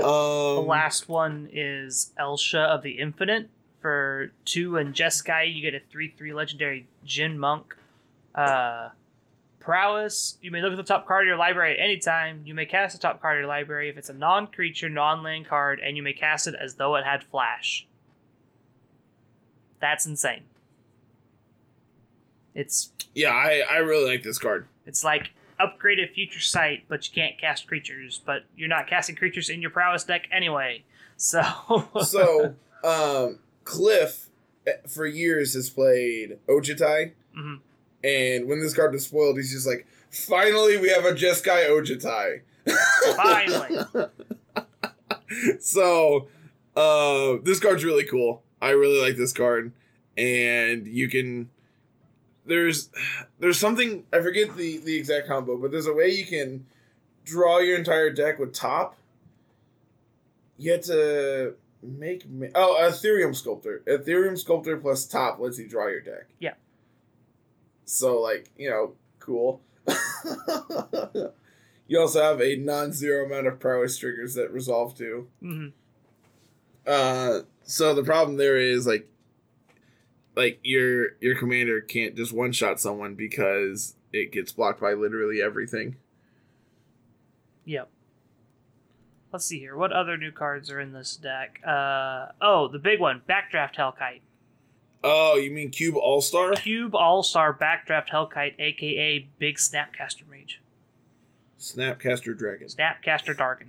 [0.00, 3.50] The last one is Elsha of the Infinite.
[3.80, 7.76] For two and Jeskai, you get a 3 3 legendary Djinn Monk.
[8.34, 8.90] Uh,
[9.60, 12.42] prowess, you may look at the top card of your library at any time.
[12.44, 15.22] You may cast the top card of your library if it's a non creature, non
[15.22, 17.86] land card, and you may cast it as though it had flash.
[19.80, 20.42] That's insane.
[22.54, 24.66] It's Yeah, I, I really like this card.
[24.86, 28.20] it's like upgraded future sight, but you can't cast creatures.
[28.24, 30.82] But you're not casting creatures in your prowess deck anyway.
[31.16, 31.42] So
[32.02, 34.30] So, um, Cliff
[34.66, 37.60] eh, for years has played Ojutai, Mhm.
[38.02, 42.40] and when this card was spoiled, he's just like, finally we have a Jeskai Ojutai.
[43.16, 44.08] Finally.
[45.60, 46.28] so,
[46.76, 48.42] uh, this card's really cool.
[48.62, 49.72] I really like this card,
[50.16, 51.50] and you can.
[52.46, 52.88] There's
[53.38, 56.64] there's something I forget the the exact combo, but there's a way you can
[57.24, 58.96] draw your entire deck with top.
[60.56, 63.82] You have to make ma- oh Etherium Sculptor.
[63.86, 66.28] Etherium Sculptor plus top lets you draw your deck.
[66.38, 66.54] Yeah.
[67.84, 69.60] So like you know cool.
[71.88, 75.28] you also have a non-zero amount of prowess triggers that resolve too.
[75.40, 75.68] hmm
[76.86, 79.08] Uh, so the problem there is like,
[80.36, 85.40] like your your commander can't just one shot someone because it gets blocked by literally
[85.42, 85.96] everything.
[87.64, 87.90] Yep.
[89.32, 89.76] Let's see here.
[89.76, 91.60] What other new cards are in this deck?
[91.66, 94.20] Uh oh, the big one, Backdraft Hellkite.
[95.04, 96.52] Oh, you mean Cube All Star?
[96.54, 100.60] Cube All Star Backdraft Hellkite, aka Big Snapcaster Mage.
[101.58, 102.68] Snapcaster Dragon.
[102.68, 103.68] Snapcaster Dargon.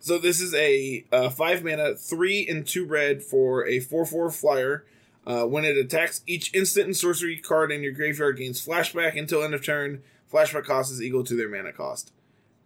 [0.00, 4.30] So this is a uh, five mana, three and two red for a four four
[4.30, 4.84] flyer.
[5.26, 9.42] Uh, when it attacks, each instant and sorcery card in your graveyard gains flashback until
[9.42, 10.02] end of turn.
[10.30, 12.12] Flashback cost is equal to their mana cost.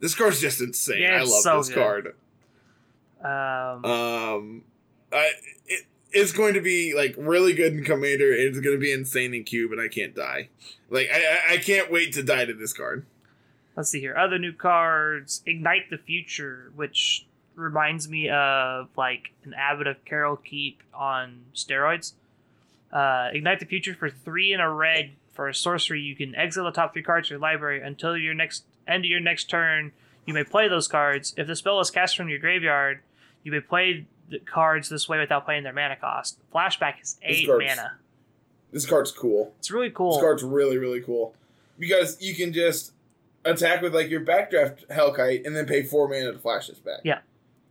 [0.01, 1.03] This card's just insane.
[1.03, 1.75] Yeah, I love so this good.
[1.75, 2.15] card.
[3.21, 4.63] Um, Um,
[5.13, 5.33] I
[5.67, 8.33] it, it's going to be like really good in Commander.
[8.33, 10.49] It's going to be insane in Cube, and I can't die.
[10.91, 13.07] Like I, I- I can't wait to die to this card.
[13.77, 14.17] let's see here.
[14.17, 20.43] Other new cards: Ignite the Future, which reminds me of like an Abbot of Keral
[20.45, 22.13] Keep on steroids.
[22.93, 26.01] Uh, Ignite the Future for three and a red for a sorcery.
[26.01, 29.11] You can exile the top three cards of your library until your next end of
[29.11, 29.93] your next turn.
[30.27, 31.35] You may play those cards.
[31.37, 33.01] If the spell is cast from your graveyard,
[33.45, 36.39] you may play the cards this way without paying their mana cost.
[36.55, 37.93] Flashback is eight card's- mana.
[38.73, 39.55] This card's cool.
[39.59, 40.13] It's really cool.
[40.15, 41.35] This card's really really cool
[41.79, 42.93] because you can just
[43.45, 47.01] attack with like your backdraft Hellkite and then pay four mana to flash this back.
[47.05, 47.21] Yeah.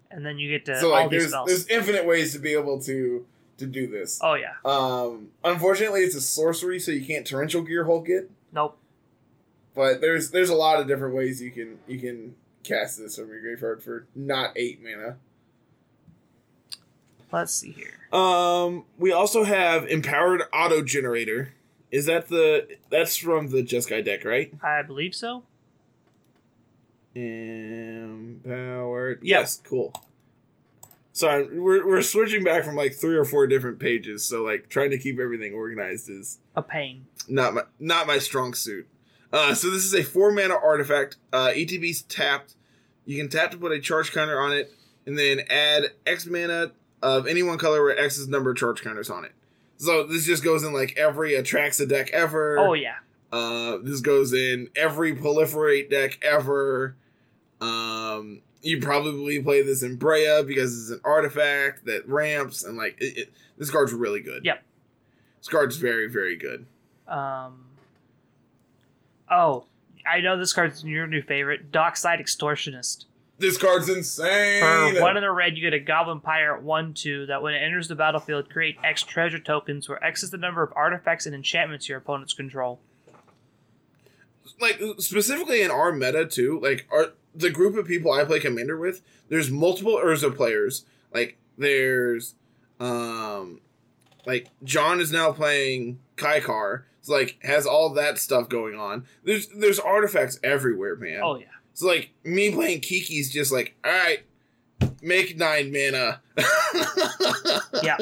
[0.10, 1.48] and then you get to so all like these there's spells.
[1.48, 3.26] there's infinite ways to be able to
[3.60, 4.20] to do this.
[4.24, 4.54] Oh yeah.
[4.66, 8.32] Um, unfortunately, it's a sorcery, so you can't Torrential Gearhulk it.
[8.52, 8.78] Nope.
[9.78, 13.30] But there's there's a lot of different ways you can you can cast this from
[13.30, 15.18] your graveyard for not eight mana.
[17.32, 18.00] Let's see here.
[18.12, 21.54] Um, we also have empowered auto generator.
[21.92, 24.52] Is that the that's from the Jeskai deck, right?
[24.64, 25.44] I believe so.
[27.14, 29.20] Empowered.
[29.22, 29.94] Yes, cool.
[31.14, 34.90] Sorry, we're we're switching back from like three or four different pages, so like trying
[34.90, 37.06] to keep everything organized is A pain.
[37.28, 38.88] not my not my strong suit.
[39.32, 41.18] Uh, so this is a four mana artifact.
[41.34, 42.56] Uh, ETB's tapped.
[43.06, 44.72] You can tap to put a charge counter on it,
[45.06, 48.82] and then add X mana of any one color where X is number of charge
[48.82, 49.32] counters on it.
[49.78, 52.58] So this just goes in like every Atraxa deck ever.
[52.60, 52.96] Oh yeah.
[53.32, 56.96] Uh, this goes in every proliferate deck ever.
[57.60, 62.98] Um, you probably play this in Breya because it's an artifact that ramps and like
[63.00, 64.46] it, it, this card's really good.
[64.46, 64.64] Yep.
[65.40, 66.66] This card's very very good.
[67.08, 67.67] Um.
[69.30, 69.66] Oh,
[70.06, 73.06] I know this card's your new favorite, Dockside Extortionist.
[73.40, 74.96] This card's insane.
[74.96, 77.60] For one in the red, you get a Goblin Pirate 1 2 that when it
[77.60, 81.36] enters the battlefield, create X treasure tokens, where X is the number of artifacts and
[81.36, 82.80] enchantments your opponents control.
[84.60, 86.60] like specifically in our meta too.
[86.64, 89.04] Like our the group of people I play commander with.
[89.30, 90.86] There's multiple Urza players.
[91.14, 92.34] Like there's,
[92.80, 93.62] um,
[94.28, 96.84] like John is now playing Kykar.
[97.00, 99.06] It's like has all that stuff going on.
[99.24, 101.22] There's there's artifacts everywhere, man.
[101.24, 101.46] Oh, yeah.
[101.74, 104.24] So like me playing Kiki's just like, all right,
[105.02, 106.22] make nine mana.
[107.84, 107.98] Yeah.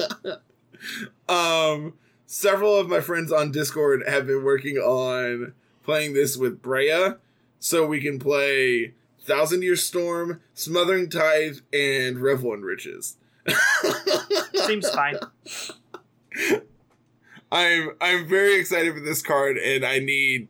[1.27, 1.93] Um,
[2.27, 7.17] several of my friends on Discord have been working on playing this with Breya,
[7.59, 13.17] so we can play Thousand Year Storm, Smothering Tithe, and Revel in Riches.
[14.65, 15.17] Seems fine.
[17.51, 20.49] I'm I'm very excited for this card, and I need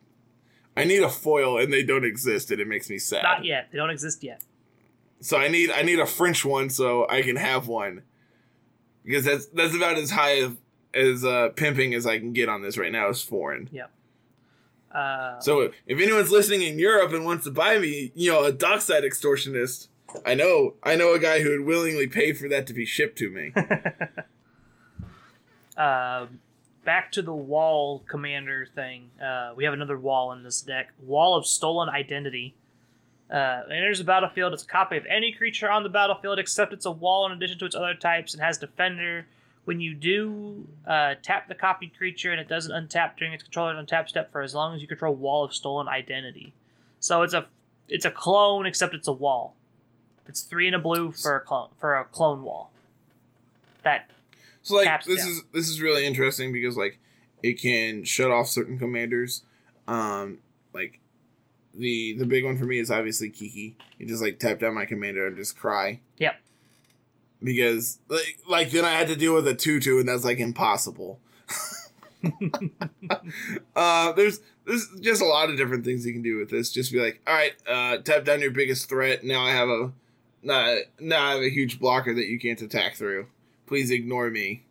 [0.76, 3.22] I need a foil, and they don't exist, and it makes me sad.
[3.22, 3.68] Not yet.
[3.70, 4.42] They don't exist yet.
[5.20, 8.02] So I need I need a French one so I can have one.
[9.04, 10.56] Because that's that's about as high of,
[10.92, 13.70] as uh, pimping as I can get on this right now is foreign.
[14.92, 18.50] Uh, So if anyone's listening in Europe and wants to buy me, you know, a
[18.52, 19.88] dockside extortionist,
[20.24, 23.18] I know I know a guy who would willingly pay for that to be shipped
[23.18, 23.52] to me.
[25.76, 26.40] um,
[26.84, 29.10] back to the wall commander thing.
[29.22, 30.90] Uh, we have another wall in this deck.
[31.00, 32.54] Wall of Stolen Identity.
[33.28, 34.52] Uh, enters the battlefield.
[34.52, 37.58] It's a copy of any creature on the battlefield except it's a wall in addition
[37.58, 39.26] to its other types and has defender.
[39.64, 43.84] When you do uh, tap the copied creature and it doesn't untap during its controller's
[43.84, 46.54] untap step for as long as you control Wall of Stolen Identity.
[47.00, 47.46] So it's a
[47.88, 49.56] it's a clone except it's a wall.
[50.28, 52.70] It's three and a blue for a clone for a clone wall.
[53.82, 54.08] That
[54.66, 55.28] So like Taps this down.
[55.28, 56.98] is this is really interesting because like
[57.40, 59.44] it can shut off certain commanders.
[59.86, 60.38] Um
[60.74, 60.98] like
[61.72, 63.76] the the big one for me is obviously Kiki.
[63.96, 66.00] You just like tap down my commander and just cry.
[66.18, 66.34] Yep.
[67.44, 71.20] Because like like then I had to deal with a tutu and that's like impossible.
[73.76, 76.72] uh there's there's just a lot of different things you can do with this.
[76.72, 79.22] Just be like, all right, uh tap down your biggest threat.
[79.22, 79.92] Now I have a
[80.42, 83.28] now, now I have a huge blocker that you can't attack through.
[83.66, 84.64] Please ignore me.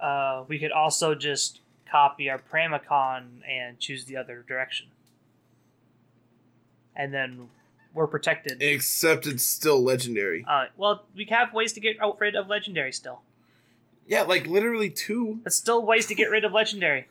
[0.00, 1.60] Uh, we could also just
[1.90, 4.86] copy our Pramikon and choose the other direction.
[6.94, 7.48] And then
[7.94, 8.62] we're protected.
[8.62, 10.44] Except it's still legendary.
[10.48, 13.20] Uh, well, we have ways to get rid of legendary still.
[14.06, 15.40] Yeah, like literally two.
[15.44, 17.06] There's still ways to get rid of legendary.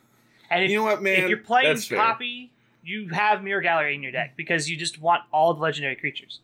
[0.50, 1.24] And if, You know what, man?
[1.24, 2.50] if you're playing copy,
[2.82, 6.40] you have Mirror Gallery in your deck because you just want all the legendary creatures.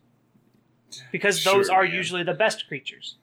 [1.10, 1.92] Because those Sure, are man.
[1.94, 3.16] usually the best creatures.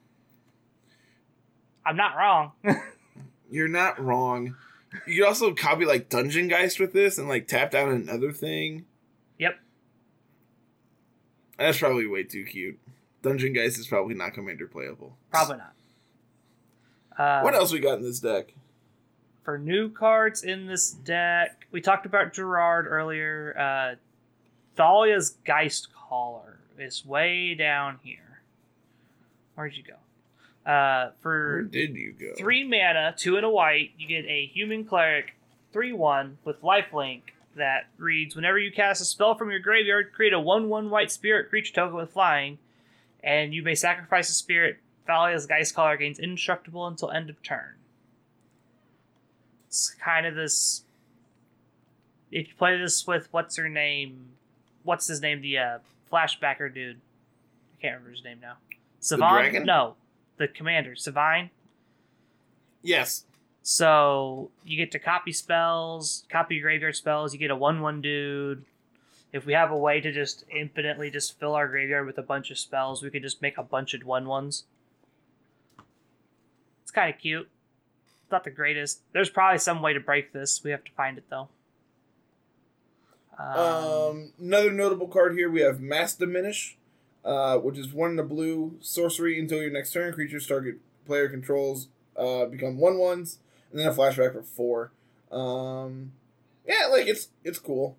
[1.84, 2.52] I'm not wrong.
[3.50, 4.56] You're not wrong.
[5.06, 8.84] You could also copy like Dungeon Geist with this and like tap down another thing.
[9.38, 9.58] Yep.
[11.58, 12.78] That's probably way too cute.
[13.22, 15.16] Dungeon Geist is probably not commander playable.
[15.30, 15.74] Probably not.
[17.18, 18.54] Uh, What else we got in this deck?
[19.42, 23.56] for new cards in this deck, we talked about Gerrard earlier.
[23.58, 23.94] Uh,
[24.76, 28.42] Thalia's Geistcaller is way down here.
[29.54, 29.94] Where'd you go?
[30.66, 32.34] Uh, Where for did you go?
[32.36, 35.34] three mana, two and a white, you get a human cleric,
[35.72, 37.22] three one with lifelink
[37.56, 41.10] that reads: Whenever you cast a spell from your graveyard, create a one one white
[41.10, 42.58] spirit creature token with flying,
[43.24, 44.78] and you may sacrifice a spirit.
[45.08, 47.74] Thalia's Geistcaller gains indestructible until end of turn.
[49.66, 50.84] It's kind of this.
[52.30, 54.26] If you play this with what's her name,
[54.84, 55.78] what's his name, the uh,
[56.12, 58.54] flashbacker dude, I can't remember his name now.
[59.50, 59.64] Dragon?
[59.64, 59.96] No,
[60.40, 61.50] the commander, Sevinne.
[62.82, 63.24] Yes.
[63.62, 67.32] So you get to copy spells, copy graveyard spells.
[67.32, 68.64] You get a one-one dude.
[69.32, 72.50] If we have a way to just infinitely just fill our graveyard with a bunch
[72.50, 74.64] of spells, we could just make a bunch of one-ones.
[76.82, 77.48] It's kind of cute.
[78.32, 79.02] Not the greatest.
[79.12, 80.64] There's probably some way to break this.
[80.64, 81.48] We have to find it though.
[83.38, 86.76] Um, Um, another notable card here we have Mass Diminish,
[87.24, 90.12] uh, which is one in the blue sorcery until your next turn.
[90.12, 93.38] Creatures target player controls uh, become one ones,
[93.70, 94.92] and then a flashback for four.
[95.30, 96.12] Um,
[96.66, 97.96] yeah, like it's it's cool.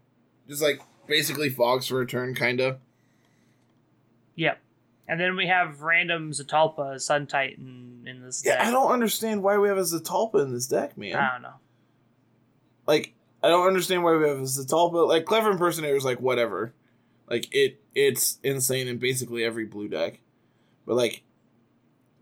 [0.47, 2.79] Just like basically fogs for a turn, kinda.
[4.35, 4.59] Yep.
[5.07, 8.67] And then we have random Zetalpa Sun Titan in this Yeah, deck.
[8.67, 11.15] I don't understand why we have a Zetalpa in this deck, man.
[11.15, 11.55] I don't know.
[12.87, 13.13] like
[13.43, 15.07] I don't understand why we have a Zetalpa.
[15.07, 16.73] Like clever impersonator is like whatever,
[17.31, 20.19] like it it's insane in basically every blue deck,
[20.85, 21.23] but like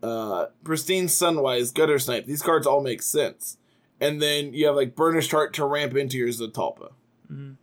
[0.02, 3.58] uh pristine Skywise gutter snipe these cards all make sense,
[4.00, 6.92] and then you have like Burnished Hart to ramp into your Zetalpa.
[7.30, 7.56] Mhm.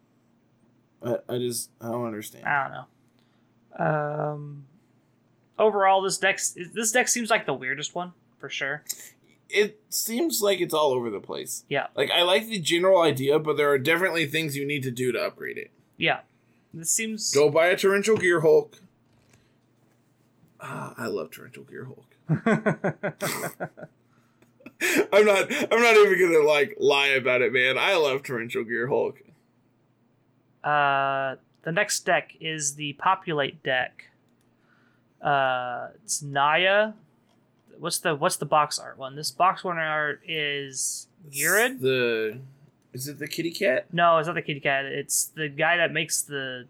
[1.03, 2.45] I, I just I don't understand.
[2.45, 2.85] I don't know.
[3.79, 4.65] Um,
[5.57, 6.39] overall, this deck
[6.73, 8.83] this deck seems like the weirdest one for sure.
[9.49, 11.63] It seems like it's all over the place.
[11.69, 11.87] Yeah.
[11.95, 15.13] Like I like the general idea, but there are definitely things you need to do
[15.13, 15.71] to upgrade it.
[15.95, 16.19] Yeah,
[16.74, 17.32] this seems.
[17.34, 18.76] Go buy a Torrential Gearhulk.
[20.59, 22.03] Ah, I love Torrential Gearhulk.
[25.11, 25.51] I'm not.
[25.72, 27.78] I'm not even gonna like lie about it, man.
[27.78, 29.15] I love Torrential Gearhulk.
[30.63, 34.09] uh, the next deck is the populate deck.
[35.22, 36.93] Uh, it's Naya.
[37.80, 39.15] What's the what's the box art one?
[39.15, 41.80] This box one art is Ghired.
[41.82, 42.39] The
[42.93, 43.85] is it the kitty cat?
[43.93, 44.85] No, it's not the kitty cat.
[44.85, 46.67] It's the guy that makes the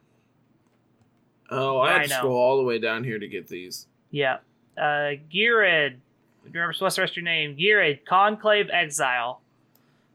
[1.50, 2.18] Oh, I had to know.
[2.18, 3.88] scroll all the way down here to get these.
[4.12, 4.38] Yeah.
[4.78, 5.98] Uh, Ghired.
[6.44, 7.56] Remember, what's the rest of your name?
[7.58, 9.42] Ghired, Conclave Exile.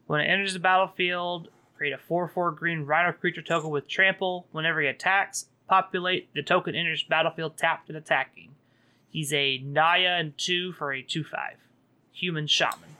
[0.07, 4.47] When it enters the battlefield, create a 4 4 green rhino creature token with trample.
[4.51, 6.31] Whenever he attacks, populate.
[6.33, 8.49] The token enters battlefield tapped and attacking.
[9.09, 11.39] He's a Naya and 2 for a 2 5.
[12.13, 12.95] Human Shaman.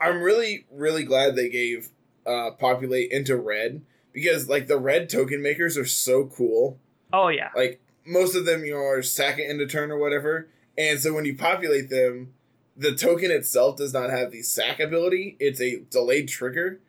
[0.00, 1.88] I'm really, really glad they gave
[2.28, 3.80] uh populate into red
[4.12, 6.78] because like the red token makers are so cool.
[7.12, 7.48] Oh, yeah.
[7.56, 11.24] like most of them you know are second into turn or whatever and so when
[11.24, 12.34] you populate them
[12.76, 16.80] the token itself does not have the sack ability it's a delayed trigger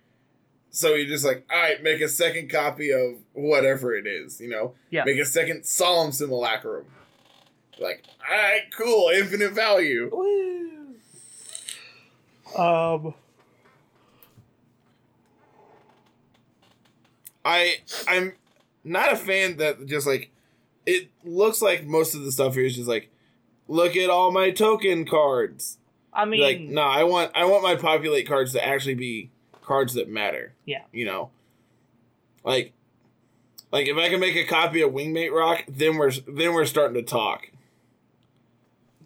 [0.71, 4.49] so you're just like all right make a second copy of whatever it is you
[4.49, 5.03] know Yeah.
[5.05, 6.85] make a second solemn simulacrum
[7.79, 10.09] like all right cool infinite value
[12.57, 13.13] Um.
[17.49, 17.77] I
[18.07, 18.33] i'm
[18.83, 20.31] not a fan that just like
[20.85, 23.09] it looks like most of the stuff here is just like
[23.67, 25.79] look at all my token cards
[26.13, 29.29] I mean, like, no, I want I want my populate cards to actually be
[29.61, 30.53] cards that matter.
[30.65, 30.81] Yeah.
[30.91, 31.29] You know,
[32.43, 32.73] like,
[33.71, 36.95] like if I can make a copy of Wingmate Roc, then we're then we're starting
[36.95, 37.49] to talk.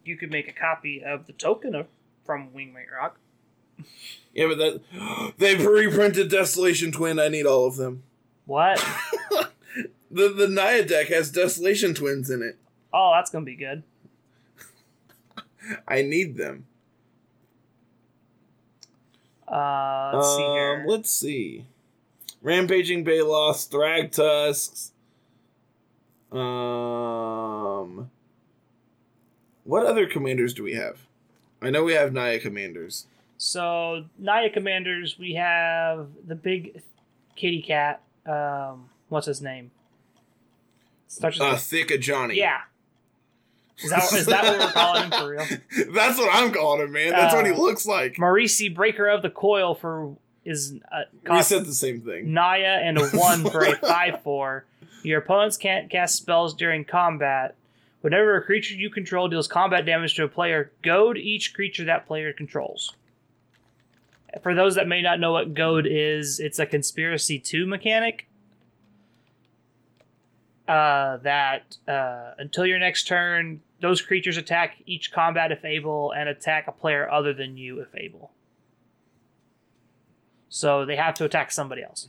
[0.05, 1.87] you could make a copy of the token of
[2.25, 3.19] from Wingmate Roc.
[4.33, 7.19] Yeah, but that they've reprinted Desolation Twin.
[7.19, 8.03] I need all of them.
[8.45, 8.83] What?
[10.11, 12.55] The the Naya deck has Desolation Twins in it.
[12.93, 13.81] oh, that's gonna be good.
[15.87, 16.67] I need them.
[19.47, 20.85] Uh, let's see Um, here.
[20.87, 21.65] Let's see.
[22.43, 24.91] Rampaging Baloths, Thragtusks.
[26.31, 28.11] Um,
[29.63, 30.99] what other commanders do we have?
[31.59, 33.07] I know we have Naya commanders.
[33.39, 36.81] So Naya commanders, we have the big
[37.35, 38.01] kitty cat.
[38.26, 39.71] Um, what's his name?
[41.07, 42.36] Starts with Uh, a- Thick Johnny.
[42.38, 42.61] yeah.
[43.84, 45.45] Is that is that what we're calling him for real?
[45.93, 47.11] That's what I'm calling him, man.
[47.11, 48.15] That's what he Uh, looks like.
[48.17, 50.15] Marisi, breaker of the coil for
[50.45, 52.34] is uh, We said the same thing.
[52.34, 54.65] Naya and a one for a five four.
[55.01, 57.55] Your opponents can't cast spells during combat.
[58.01, 62.05] Whenever a creature you control deals combat damage to a player, goad each creature that
[62.05, 62.93] player controls.
[64.41, 68.27] For those that may not know what goad is, it's a conspiracy two mechanic.
[70.67, 76.29] Uh, that uh, until your next turn, those creatures attack each combat if able, and
[76.29, 78.31] attack a player other than you if able.
[80.49, 82.07] So they have to attack somebody else.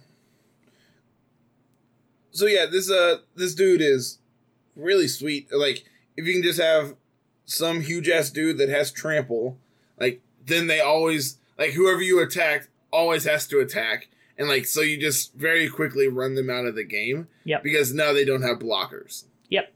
[2.31, 4.19] So yeah, this uh this dude is
[4.77, 5.49] really sweet.
[5.53, 5.85] Like
[6.17, 6.95] if you can just have
[7.45, 9.59] some huge ass dude that has trample,
[9.99, 14.09] like then they always like whoever you attack always has to attack.
[14.37, 17.29] And like so you just very quickly run them out of the game.
[17.45, 17.63] Yep.
[17.63, 19.25] Because now they don't have blockers.
[19.49, 19.73] Yep.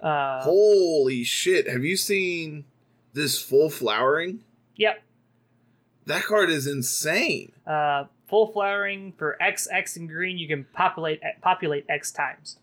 [0.00, 1.68] Uh, Holy shit.
[1.68, 2.64] Have you seen
[3.12, 4.40] this full flowering?
[4.76, 5.02] Yep.
[6.06, 7.52] That card is insane.
[7.66, 10.38] Uh, full flowering for X, X, and green.
[10.38, 12.58] You can populate populate X times.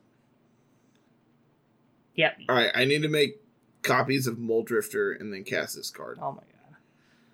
[2.15, 2.37] Yep.
[2.49, 3.41] Alright, I need to make
[3.81, 6.17] copies of Mulldrifter and then cast this card.
[6.21, 6.54] Oh my god.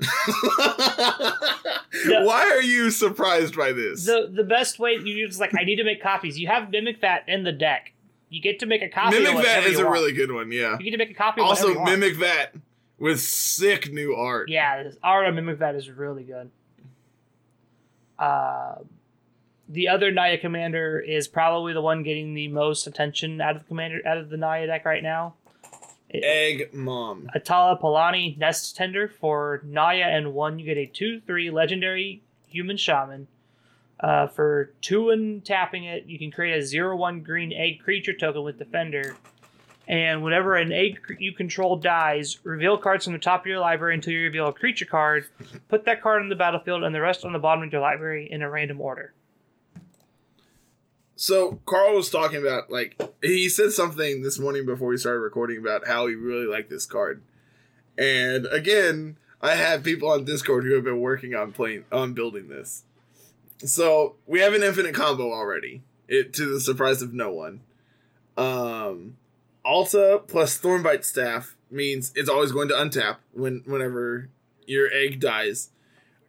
[0.01, 2.23] Yeah.
[2.23, 4.05] Why are you surprised by this?
[4.05, 6.39] The the best way you just like I need to make copies.
[6.39, 7.93] You have Mimic Vat in the deck.
[8.29, 9.19] You get to make a copy.
[9.19, 9.93] Mimic Vat is a want.
[9.93, 10.77] really good one, yeah.
[10.79, 11.41] You get to make a copy.
[11.41, 11.83] Of Also.
[11.83, 12.55] Mimic Vat
[12.97, 14.49] with sick new art.
[14.49, 16.49] Yeah, this art of Mimic Vat is really good.
[18.17, 18.75] Uh,
[19.67, 23.67] the other Naya commander is probably the one getting the most attention out of the
[23.67, 25.35] commander out of the Naya deck right now.
[26.13, 27.29] Egg Mom.
[27.33, 30.59] Atla Palani Nest Tender for Naya and one.
[30.59, 33.27] You get a 2 3 legendary human shaman.
[33.99, 38.13] Uh, for two and tapping it, you can create a 0 1 green egg creature
[38.13, 39.15] token with Defender.
[39.87, 43.95] And whenever an egg you control dies, reveal cards from the top of your library
[43.95, 45.25] until you reveal a creature card.
[45.69, 48.27] Put that card on the battlefield and the rest on the bottom of your library
[48.31, 49.13] in a random order.
[51.21, 55.59] So Carl was talking about like he said something this morning before we started recording
[55.59, 57.21] about how he really liked this card.
[57.95, 62.47] And again, I have people on Discord who have been working on playing on building
[62.47, 62.85] this.
[63.59, 65.83] So we have an infinite combo already.
[66.07, 67.61] It to the surprise of no one.
[68.35, 69.17] Um
[69.63, 74.29] Atla plus Thornbite Staff means it's always going to untap when whenever
[74.65, 75.69] your egg dies.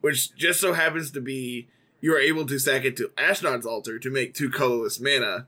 [0.03, 1.69] Which just so happens to be
[2.03, 5.47] you are able to sack it to Ashnod's altar to make two colorless mana.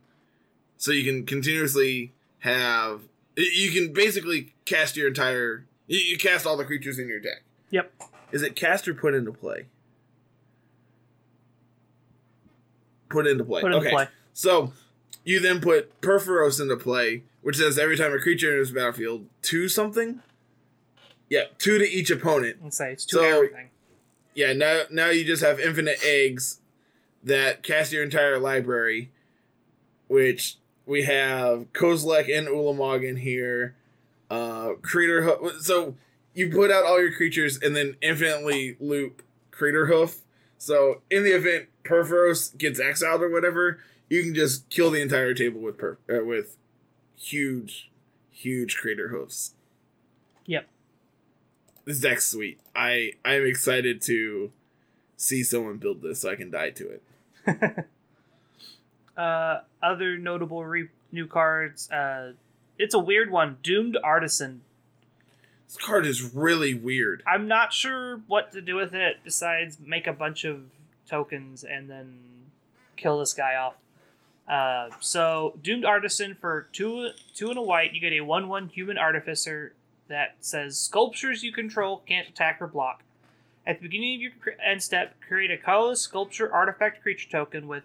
[0.79, 3.03] So you can continuously have
[3.37, 7.43] you can basically cast your entire you, you cast all the creatures in your deck.
[7.71, 7.93] Yep.
[8.33, 9.67] Is it cast or put into play?
[13.11, 13.61] Put into play.
[13.61, 13.91] Put into okay.
[13.91, 14.09] play.
[14.33, 14.73] So
[15.25, 19.27] you then put Purphoros into play, which says every time a creature enters the battlefield,
[19.43, 20.21] two something.
[21.29, 22.59] Yeah, two to each opponent.
[22.63, 23.71] Let's say it's two So- everything.
[24.35, 26.61] Yeah, now now you just have infinite eggs
[27.23, 29.11] that cast your entire library,
[30.09, 33.77] which we have Kozilek and Ulamog in here.
[34.31, 35.63] Uh, Hoof.
[35.63, 35.95] So
[36.35, 39.23] you put out all your creatures and then infinitely loop
[39.53, 40.21] Craterhoof.
[40.59, 43.79] So in the event Purphoros gets exiled or whatever,
[44.09, 46.57] you can just kill the entire table with per- uh, with
[47.17, 47.91] huge,
[48.31, 49.53] huge Craterhoofs.
[50.47, 50.67] Yep.
[51.85, 52.61] This deck's sweet.
[52.75, 54.51] I I'm excited to
[55.17, 56.99] see someone build this so I can die to
[57.47, 57.87] it.
[59.17, 61.91] Uh, other notable re- new cards.
[61.91, 62.33] Uh,
[62.79, 63.59] it's a weird one.
[63.63, 64.63] Doomed Artisan.
[65.69, 67.23] This card is really weird.
[67.27, 70.63] I'm not sure what to do with it besides make a bunch of
[71.09, 72.19] tokens and then
[72.97, 73.75] kill this guy off.
[74.49, 78.69] Uh, so Doomed Artisan for two two and a white, you get a one one
[78.69, 79.75] human artificer
[80.09, 83.03] that says sculptures you control can't attack or block.
[83.67, 84.33] At the beginning of your
[84.63, 87.85] end step, create a colorless sculpture artifact creature token with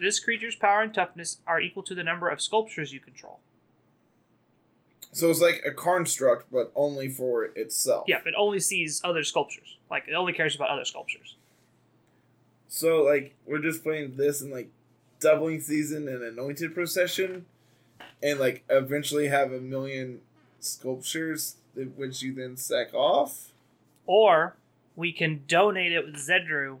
[0.00, 3.40] this creature's power and toughness are equal to the number of sculptures you control.
[5.10, 8.04] So it's like a construct, but only for itself.
[8.06, 9.78] Yeah, it only sees other sculptures.
[9.90, 11.34] Like it only cares about other sculptures.
[12.68, 14.70] So like we're just playing this in like
[15.18, 17.46] doubling season and anointed procession,
[18.22, 20.20] and like eventually have a million
[20.60, 23.52] sculptures, that- which you then sack off.
[24.06, 24.56] Or
[24.96, 26.78] we can donate it with Zedruu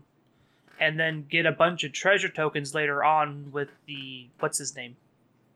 [0.80, 4.96] and then get a bunch of treasure tokens later on with the what's his name?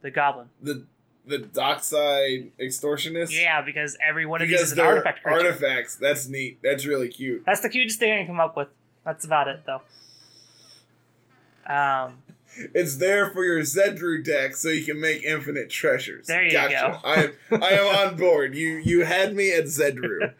[0.02, 0.48] The goblin.
[0.60, 0.84] The
[1.24, 3.30] the dockside extortionist.
[3.30, 5.38] Yeah, because every one of these is an artifact creature.
[5.46, 5.94] artifacts.
[5.96, 6.58] That's neat.
[6.62, 7.44] That's really cute.
[7.46, 8.68] That's the cutest thing I can come up with.
[9.04, 9.82] That's about it though.
[11.66, 12.18] Um
[12.74, 16.26] It's there for your Zedruu deck, so you can make infinite treasures.
[16.26, 17.00] There you gotcha.
[17.02, 17.08] go.
[17.08, 18.54] I am I am on board.
[18.54, 20.32] You you had me at Zedruu.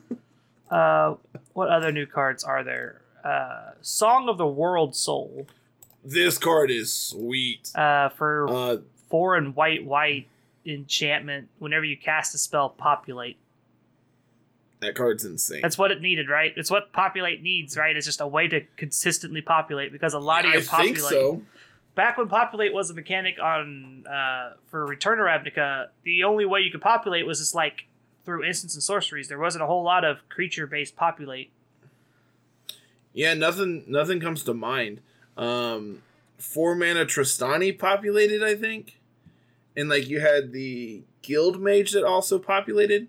[0.70, 1.14] uh
[1.52, 3.00] what other new cards are there?
[3.24, 5.46] Uh Song of the Worldsoul.
[6.04, 7.70] this card is sweet.
[7.74, 8.76] Uh for Uh,
[9.08, 10.28] four and white white
[10.66, 13.36] enchantment whenever you cast a spell populate.
[14.80, 15.60] That card's insane.
[15.60, 16.52] That's what it needed, right?
[16.56, 17.96] It's what populate needs, right?
[17.96, 20.98] It's just a way to consistently populate because a lot of I your populate think
[21.10, 21.42] so.
[21.96, 26.60] back when populate was a mechanic on uh, for Return to Ravnica, the only way
[26.60, 27.86] you could populate was just like
[28.24, 29.26] through instants and sorceries.
[29.26, 31.50] There wasn't a whole lot of creature based populate.
[33.12, 35.00] Yeah, nothing nothing comes to mind.
[35.36, 36.02] Um,
[36.36, 39.00] four mana Trostani populated, I think,
[39.76, 43.08] and like you had the Guild Mage that also populated.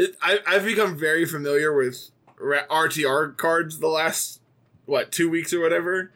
[0.00, 4.40] It, I, I've become very familiar with RTR cards the last
[4.86, 6.10] what two weeks or whatever.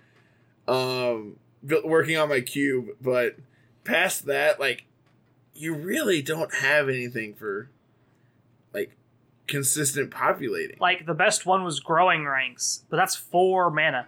[0.67, 1.37] Um,
[1.85, 3.37] working on my cube, but
[3.85, 4.85] past that, like,
[5.53, 7.69] you really don't have anything for
[8.73, 8.97] like
[9.47, 10.79] consistent populating.
[10.81, 14.07] Like the best one was growing ranks, but that's four mana.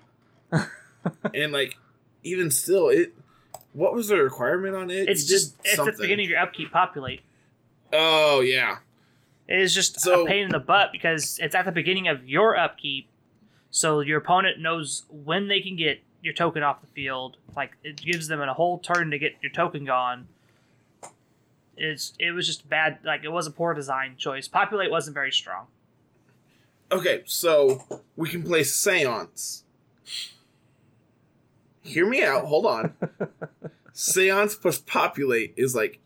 [1.34, 1.76] and like
[2.22, 3.12] even still it
[3.74, 6.72] what was the requirement on it It's You just at the beginning of your upkeep
[6.72, 7.20] populate.
[7.92, 8.78] oh yeah
[9.48, 12.28] It is just So- a pain in the butt because it's at the beginning of
[12.28, 13.08] your upkeep,
[13.70, 17.36] so your opponent knows when they can get your token off the field.
[17.54, 20.26] Like it gives them a whole turn to get your token gone.
[21.76, 22.98] It's it was just bad.
[23.04, 24.48] Like it was a poor design choice.
[24.48, 25.66] Populate wasn't very strong.
[26.92, 27.82] okay so
[28.14, 29.64] we can play seance
[31.82, 32.92] hear me out hold on
[33.92, 35.98] seance plus populate is like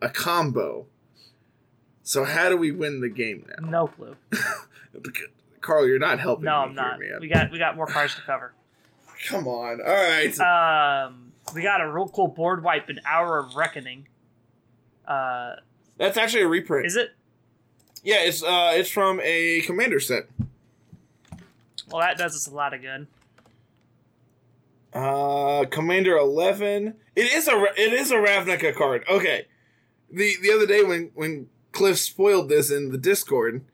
[0.00, 0.86] a combo
[2.08, 4.16] so how do we win the game now No clue.
[5.60, 6.98] carl you're not helping No, me I'm not.
[7.00, 7.20] here, man.
[7.20, 8.52] We got we got more cards to cover.
[9.28, 13.54] come on all right Um, we got a real cool board wipe, an hour of
[13.56, 14.06] reckoning.
[15.06, 15.56] Uh,
[15.96, 17.10] that's actually a reprint is it?
[18.04, 20.28] yeah it's uh it's from a commander set
[21.90, 23.06] Well, that does us a lot of good.
[24.92, 26.94] Uh, Commander Eleven.
[27.14, 29.04] It is a it is a Ravnica card.
[29.08, 29.46] Okay.
[30.10, 33.64] The the other day when when Cliff spoiled this in the Discord,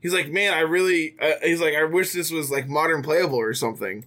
[0.00, 3.38] he's like, "Man, I really." Uh, he's like, "I wish this was like modern playable
[3.38, 4.04] or something."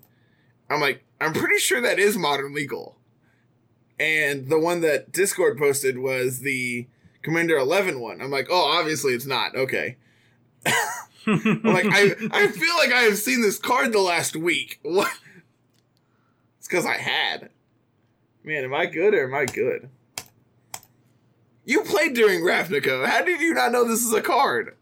[0.70, 2.98] I'm like, "I'm pretty sure that is modern legal."
[4.00, 6.88] And the one that Discord posted was the
[7.22, 8.22] Commander Eleven one.
[8.22, 9.98] I'm like, "Oh, obviously it's not." Okay.
[11.28, 14.80] I'm like, I I feel like I have seen this card the last week.
[14.84, 15.12] What?
[16.60, 17.50] It's because I had.
[18.44, 19.90] Man, am I good or am I good?
[21.66, 23.08] You played during Ravnica.
[23.08, 24.76] How did you not know this is a card?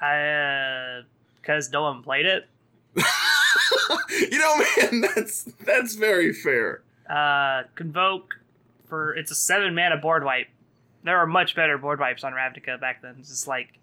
[0.00, 1.02] I
[1.40, 2.48] because no one played it.
[2.96, 6.82] you know, man, that's that's very fair.
[7.08, 8.40] Uh, convoke
[8.88, 10.48] for it's a seven mana board wipe.
[11.02, 13.16] There are much better board wipes on Ravnica back then.
[13.18, 13.78] It's just like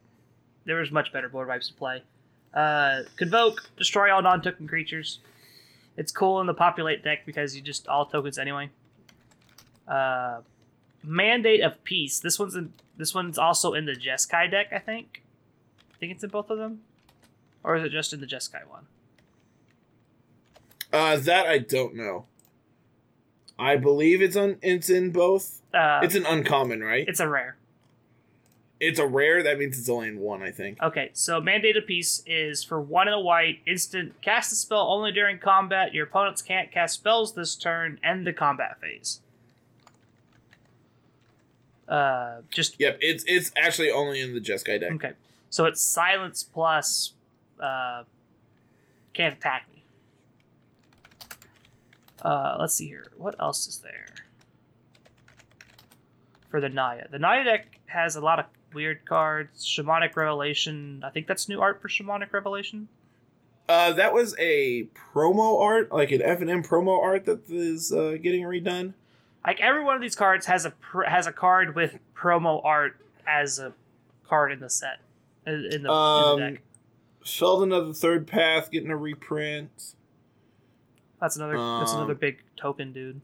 [0.65, 2.03] there was much better board wipes to play.
[2.53, 5.19] Uh, convoke, destroy all non-token creatures.
[5.95, 8.69] It's cool in the populate deck because you just all tokens anyway.
[9.87, 10.41] Uh,
[11.07, 12.19] mandate of peace.
[12.19, 12.73] This one's in.
[12.97, 14.67] This one's also in the Jeskai deck.
[14.71, 15.23] I think.
[15.93, 16.81] I think it's in both of them,
[17.63, 18.85] or is it just in the Jeskai one?
[20.93, 22.25] Uh, that I don't know.
[23.59, 24.57] I believe it's on.
[24.61, 25.61] It's in both.
[25.73, 27.07] Uh, It's an uncommon, right?
[27.07, 27.57] it's a rare.
[28.79, 29.41] It's a rare.
[29.41, 30.79] That means it's only in one, I think.
[30.81, 34.87] Okay, so Mandate of Peace is for one in a white, instant, cast a spell
[34.91, 35.95] only during combat.
[35.95, 39.21] Your opponents can't cast spells this turn, end the combat phase.
[41.87, 44.91] Uh, just, Yep, it's it's actually only in the Jeskai deck.
[44.93, 45.13] okay.
[45.49, 47.13] So it's silence plus,
[47.59, 48.03] uh,
[49.13, 49.83] can't attack me.
[52.21, 53.11] Uh, let's see here.
[53.15, 54.07] What else is there?
[56.49, 57.07] For the Naya.
[57.09, 59.65] The Naya deck has a lot of weird cards.
[59.65, 61.01] Shamanic Revelation.
[61.05, 62.89] I think that's new art for Shamanic Revelation.
[63.69, 67.91] Uh, that was a promo art, like an F and M promo art that is
[67.91, 68.93] uh, getting redone.
[69.47, 72.99] Like every one of these cards has a pr- has a card with promo art
[73.25, 73.73] as a
[74.27, 74.99] card in the set
[75.45, 76.61] in the, Um, in the deck.
[77.23, 79.95] Sheldon of the Third Path getting a reprint.
[81.19, 83.21] That's another that's um, another big token dude.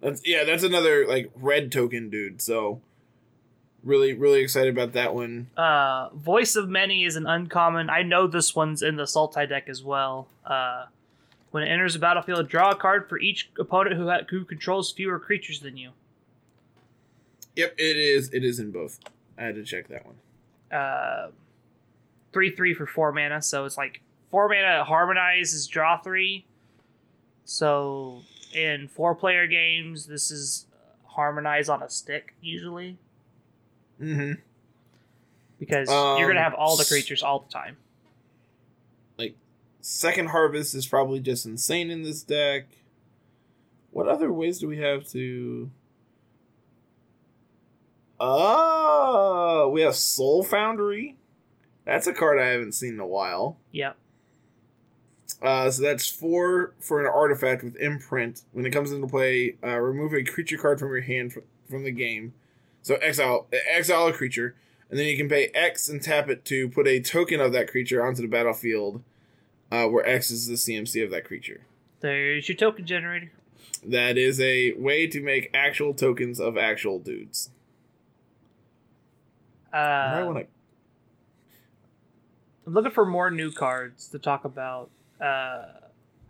[0.00, 2.42] That's yeah, that's another like red token dude.
[2.42, 2.80] So
[3.84, 5.50] really, really excited about that one.
[5.56, 7.90] Uh, Voice of Many is an uncommon.
[7.90, 10.26] I know this one's in the Sultai deck as well.
[10.44, 10.86] Uh,
[11.54, 14.90] when it enters the battlefield, draw a card for each opponent who ha- who controls
[14.90, 15.92] fewer creatures than you.
[17.54, 18.28] Yep, it is.
[18.34, 18.98] It is in both.
[19.38, 20.16] I had to check that one.
[20.76, 21.30] Uh,
[22.32, 24.00] three three for four mana, so it's like
[24.32, 24.82] four mana.
[24.82, 26.44] harmonizes draw three.
[27.44, 30.66] So in four player games, this is
[31.06, 32.98] harmonize on a stick usually
[34.02, 34.40] Mm-hmm.
[35.60, 37.76] because you're gonna Um, have all the creatures all the time.
[39.86, 42.68] Second Harvest is probably just insane in this deck.
[43.90, 45.70] What other ways do we have to?
[48.18, 51.16] Oh, we have Soul Foundry.
[51.84, 53.58] That's a card I haven't seen in a while.
[53.72, 53.98] Yep.
[55.42, 58.40] Uh, so that's four for an artifact with imprint.
[58.52, 61.84] When it comes into play, uh, remove a creature card from your hand fr- from
[61.84, 62.32] the game.
[62.80, 64.56] So exile exile a creature,
[64.88, 67.70] and then you can pay X and tap it to put a token of that
[67.70, 69.02] creature onto the battlefield,
[69.74, 71.62] uh, where X is the CMC of that creature.
[72.00, 73.32] There's your token generator.
[73.86, 77.50] That is a way to make actual tokens of actual dudes.
[79.72, 80.46] I Uh, want to.
[82.66, 84.90] I'm looking for more new cards to talk about.
[85.20, 85.64] Uh,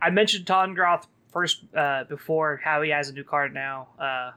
[0.01, 3.89] I mentioned Tahngarth first uh, before how he has a new card now.
[3.99, 4.33] Uh,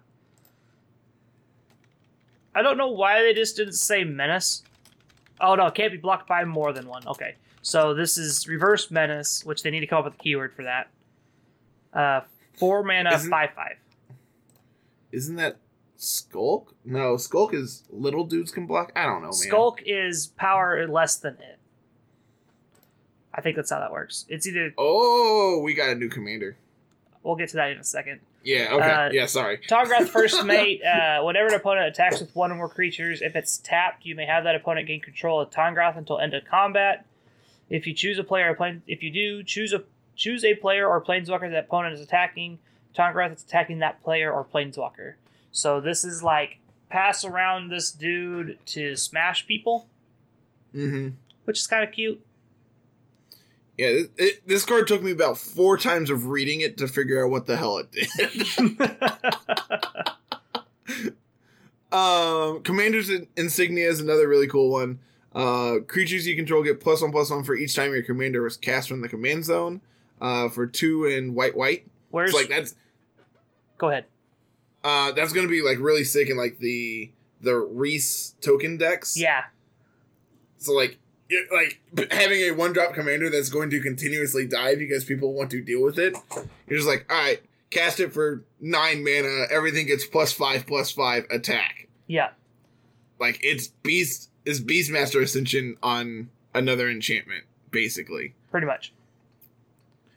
[2.53, 4.64] I don't know why they just didn't say Menace.
[5.39, 7.08] Oh no, it can't be blocked by more than one.
[7.08, 7.36] Okay,
[7.68, 10.63] so this is Reverse Menace, which they need to come up with a keyword for
[10.63, 10.88] that.
[11.93, 12.22] Uh,
[12.53, 13.76] four mana, Isn't- five five.
[15.11, 15.57] Isn't that
[15.97, 16.74] Skulk?
[16.86, 18.93] No, Skulk is little dudes can block.
[18.95, 19.34] I don't know, man.
[19.34, 21.59] Skulk is power less than it.
[23.34, 24.26] I think that's how that works.
[24.30, 26.55] It's either Oh, we got a new commander.
[27.22, 28.22] we'll get to that in a second.
[28.43, 28.70] Yeah.
[28.72, 28.89] Okay.
[28.89, 29.26] Uh, yeah.
[29.26, 29.57] Sorry.
[29.57, 33.57] Tahngarth first mate, uh, whenever an opponent attacks with one or more creatures, if it's
[33.57, 37.05] tapped, you may have that opponent gain control of Tahngarth until end of combat.
[37.70, 39.84] If you choose a player plane, if you do choose a
[40.15, 42.59] choose a player or planeswalker that opponent is attacking,
[42.95, 45.13] Tahngarth is attacking that player or planeswalker.
[45.51, 46.59] So this is like
[46.89, 49.88] pass around this dude to smash people,
[50.76, 51.09] Mm-hmm.
[51.45, 52.24] which is kind of cute.
[53.78, 53.88] Yeah.
[53.88, 57.32] It, it, this card took me about four times of reading it to figure out
[57.32, 58.80] what the hell it did.
[61.91, 64.99] um, Commander's Insignia is another really cool one.
[65.38, 68.58] Uh, creatures you control get plus one plus one for each time your commander was
[68.58, 69.82] cast from the command zone.
[70.20, 71.86] Uh, for two and white white.
[72.10, 72.74] Where's It's like that's
[73.78, 74.06] go ahead?
[74.84, 77.12] uh that's gonna be like really sick in like the
[77.42, 79.16] the Rhys token decks.
[79.16, 79.44] Yeah,
[80.58, 80.98] So like
[81.30, 85.52] it, like having a one drop commander that's going to continuously die because people want
[85.52, 86.16] to deal with it.
[86.68, 89.46] You're just like, all right, cast it for nine mana.
[89.52, 91.88] Everything gets plus five plus five attack.
[92.08, 92.30] yeah.
[93.20, 98.34] Like it's beast is Beastmaster Ascension on another enchantment basically.
[98.50, 98.93] Pretty much.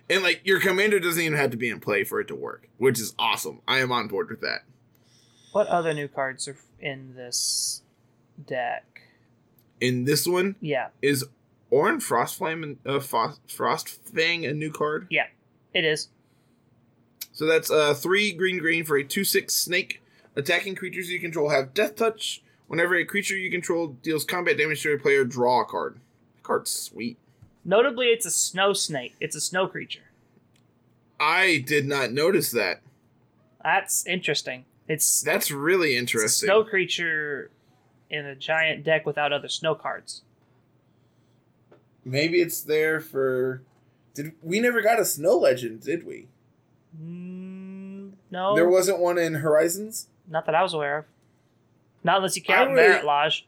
[0.08, 2.68] And like your commander doesn't even have to be in play for it to work,
[2.78, 3.60] which is awesome.
[3.66, 4.60] I am on board with that.
[5.52, 7.82] What other new cards are in this
[8.46, 9.02] deck?
[9.80, 11.24] In this one Yeah, is
[11.72, 15.06] Ohran Frostflame and uh, Frost, Frostfang a new card.
[15.10, 15.26] Yeah,
[15.74, 16.08] it is.
[17.32, 20.02] So that's uh three green green for a two six snake.
[20.36, 22.42] Attacking creatures you control have death touch.
[22.70, 25.96] Whenever a creature you control deals combat damage to a player, draw a card.
[26.36, 27.16] That card's sweet.
[27.64, 29.16] Notably, it's a snow snake.
[29.18, 30.12] It's a snow creature.
[31.18, 32.80] I did not notice that.
[33.64, 34.66] That's interesting.
[34.86, 36.46] It's, That's really it's a interesting.
[36.46, 37.50] snow creature
[38.08, 40.22] in a giant deck without other snow cards.
[42.04, 43.62] Maybe it's there for.
[44.14, 45.80] Did we never got a snow legend?
[45.80, 46.28] Did we?
[47.02, 50.06] Mm, no, There wasn't one in Horizons.
[50.28, 51.04] not that I was aware of.
[52.02, 53.46] Not unless you I count really- Marit Lage.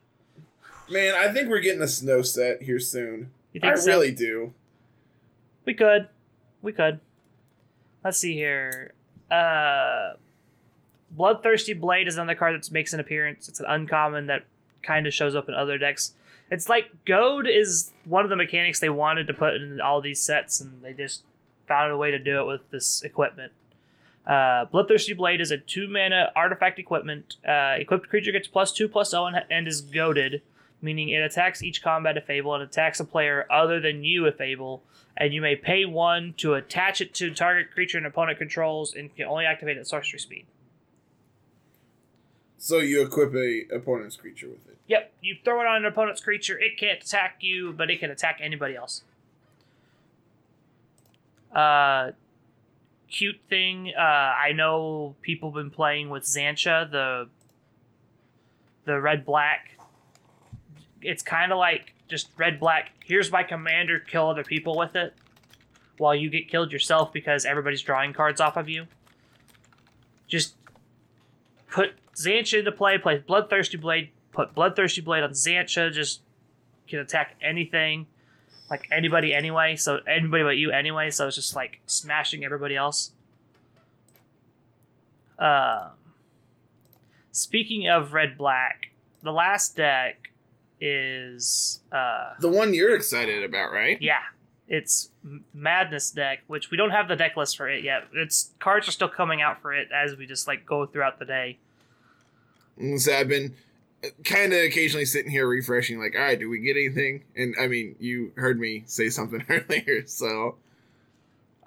[0.91, 3.31] Man, I think we're getting a snow set here soon.
[3.53, 3.87] You I think so?
[3.91, 4.53] really do.
[5.65, 6.09] We could.
[6.61, 7.01] We could.
[8.05, 8.93] Let's see here.
[9.31, 10.15] Uh,
[11.13, 13.49] Bloodthirsty Blade is another card that makes an appearance.
[13.49, 14.45] It's an uncommon that
[14.83, 16.15] kind of shows up in other decks.
[16.51, 20.21] It's like Goad is one of the mechanics they wanted to put in all these
[20.21, 21.23] sets, and they just
[21.69, 23.53] found a way to do it with this equipment.
[24.27, 27.37] Uh, Bloodthirsty Blade is a two mana artifact equipment.
[27.47, 30.43] Uh, equipped creature gets plus two plus zero and, and is goaded,
[30.81, 34.41] meaning it attacks each combat if able and attacks a player other than you if
[34.41, 34.83] able.
[35.17, 39.15] And you may pay one to attach it to target creature and opponent controls, and
[39.15, 40.47] can only activate at sorcery speed.
[42.59, 44.79] So you equip a opponent's creature with it.
[44.87, 46.57] Yep, you throw it on an opponent's creature.
[46.59, 49.03] It can't attack you, but it can attack anybody else.
[51.53, 52.13] Uh,
[53.13, 53.93] cute thing.
[53.97, 57.29] Uh, I know people have been playing with Xantcha, the
[58.85, 59.79] the red black.
[61.01, 62.91] It's kind of like just red black.
[63.05, 64.01] Here's my commander.
[64.01, 65.15] Kill other people with it,
[65.99, 68.87] while you get killed yourself because everybody's drawing cards off of you.
[70.27, 70.57] Just
[71.71, 72.99] put Xantcha into play.
[72.99, 74.11] Play Bloodthirsty Blade.
[74.33, 75.93] Put Bloodthirsty Blade on Xantcha.
[75.93, 76.23] Just
[76.89, 78.07] can attack anything
[78.73, 79.77] like anybody anyway.
[79.77, 81.11] So anybody but you anyway.
[81.11, 83.13] So it's just like smashing everybody else.
[85.39, 85.91] Uh,
[87.33, 88.89] speaking of red black,
[89.23, 90.31] the last deck
[90.81, 94.01] is uh The one you're excited about, right?
[94.01, 94.23] yeah,
[94.69, 95.11] it's
[95.53, 98.05] Madness deck, which we don't have the deck list for it yet.
[98.15, 101.27] Its cards are still coming out for it as we just like go throughout the
[101.27, 101.59] day.
[102.97, 103.55] So I've been
[104.25, 107.25] kind of occasionally sitting here refreshing, like, all right, do we get anything?
[107.37, 110.57] And I mean, you heard me say something earlier, so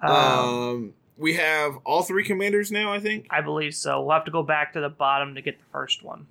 [0.02, 2.92] Um, um, we have all three commanders now.
[2.92, 4.02] I think I believe so.
[4.02, 6.26] We'll have to go back to the bottom to get the first one.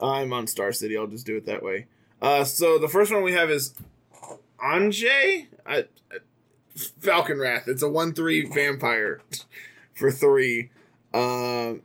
[0.00, 0.96] I'm on Star City.
[0.96, 1.86] I'll just do it that way.
[2.22, 3.74] Uh, so the first one we have is
[4.64, 5.84] Anje, I,
[6.76, 7.68] Falkenrath.
[7.68, 9.20] It's a one-three vampire
[9.94, 10.70] for three,
[11.12, 11.82] um,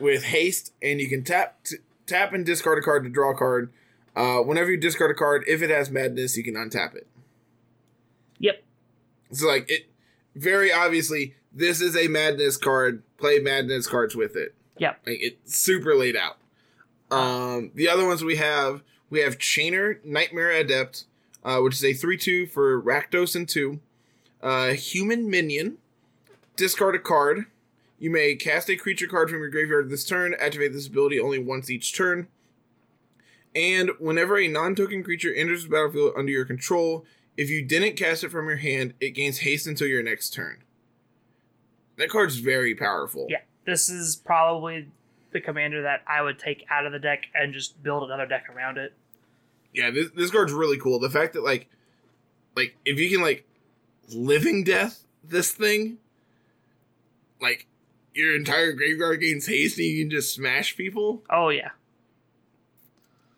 [0.00, 1.76] with haste, and you can tap t-
[2.06, 3.72] tap and discard a card to draw a card.
[4.14, 7.06] Uh, whenever you discard a card, if it has madness, you can untap it.
[8.38, 8.62] Yep.
[9.32, 9.86] So like it,
[10.34, 13.02] very obviously, this is a madness card.
[13.18, 14.54] Play madness cards with it.
[14.78, 15.00] Yep.
[15.06, 16.38] Like it's super laid out.
[17.10, 21.04] Um, the other ones we have, we have Chainer, Nightmare Adept,
[21.44, 23.80] uh, which is a 3 2 for Rakdos and 2.
[24.42, 25.78] Uh, human Minion,
[26.56, 27.46] discard a card.
[27.98, 31.38] You may cast a creature card from your graveyard this turn, activate this ability only
[31.38, 32.28] once each turn.
[33.54, 37.96] And whenever a non token creature enters the battlefield under your control, if you didn't
[37.96, 40.62] cast it from your hand, it gains haste until your next turn.
[41.96, 43.26] That card's very powerful.
[43.30, 43.40] Yeah.
[43.64, 44.88] This is probably
[45.32, 48.48] the commander that I would take out of the deck and just build another deck
[48.48, 48.94] around it.
[49.74, 51.68] yeah this, this card's really cool the fact that like
[52.54, 53.44] like if you can like
[54.14, 55.98] living death this thing
[57.40, 57.66] like
[58.16, 61.70] your entire graveyard gains haste and you can just smash people Oh yeah.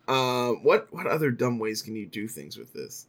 [0.07, 3.05] uh what what other dumb ways can you do things with this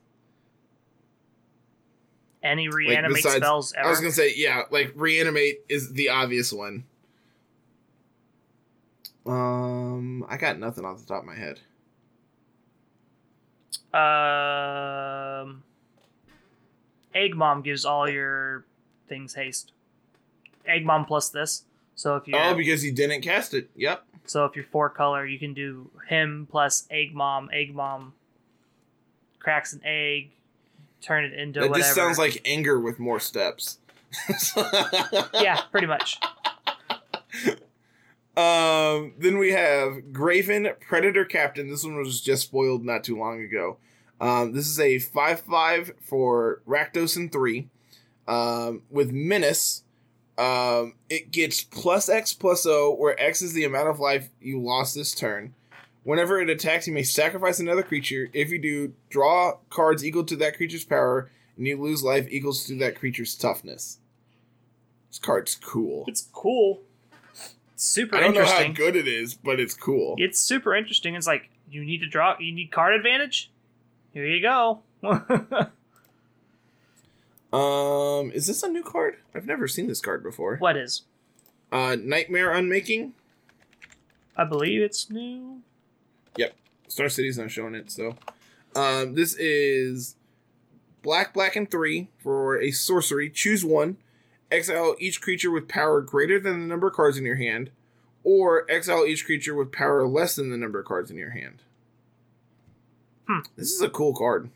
[2.42, 3.86] Any reanimate besides- spells ever.
[3.86, 6.84] i was gonna say yeah like reanimate is the obvious one
[9.26, 11.60] um i got nothing off the top of my head
[13.92, 15.64] Um,
[17.12, 18.64] Egg Mom gives all your
[19.08, 19.72] things haste.
[20.66, 21.64] Egg Mom plus this.
[21.94, 25.26] So if you oh because he didn't cast it yep so if you're four color,
[25.26, 27.50] you can do him plus Egg Mom.
[27.52, 28.14] Egg Mom
[29.38, 30.30] cracks an egg,
[31.00, 31.84] turn it into that whatever.
[31.84, 33.78] just sounds like anger with more steps
[35.34, 36.20] yeah, pretty much.
[38.36, 41.68] Um, then we have Greven Predator Captain.
[41.68, 43.78] This one was just spoiled not too long ago.
[44.20, 47.68] Um, this is a 5 5 for Rakdos and 3.
[48.28, 49.82] Um, with Menace,
[50.40, 54.60] um, it gets plus X plus O, where X is the amount of life you
[54.60, 55.54] lost this turn.
[56.02, 58.30] Whenever it attacks, you may sacrifice another creature.
[58.32, 62.64] If you do, draw cards equal to that creature's power, and you lose life equals
[62.64, 63.98] to that creature's toughness.
[65.10, 66.04] This card's cool.
[66.08, 66.80] It's cool.
[67.74, 70.14] It's super I don't know how good it is, but it's cool.
[70.16, 71.16] It's super interesting.
[71.16, 72.36] It's like you need to draw.
[72.40, 73.50] You need card advantage.
[74.14, 74.80] Here you go.
[77.52, 79.16] Um, is this a new card?
[79.34, 80.56] I've never seen this card before.
[80.58, 81.02] what is?
[81.72, 83.14] Uh, Nightmare Unmaking.
[84.36, 85.60] I believe it's new.
[86.36, 86.54] Yep,
[86.88, 88.16] Star City's not showing it, so.
[88.74, 90.16] Um, this is
[91.02, 93.28] black, black, and three for a sorcery.
[93.30, 93.96] Choose one.
[94.50, 97.70] Exile each creature with power greater than the number of cards in your hand,
[98.24, 101.62] or exile each creature with power less than the number of cards in your hand.
[103.28, 103.40] Hmm.
[103.56, 104.50] This is a cool card.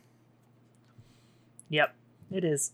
[1.69, 1.95] Yep,
[2.33, 2.73] it is.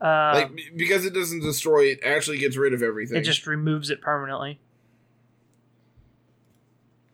[0.00, 3.16] Uh, like because it doesn't destroy, it actually gets rid of everything.
[3.16, 4.58] it just removes it permanently.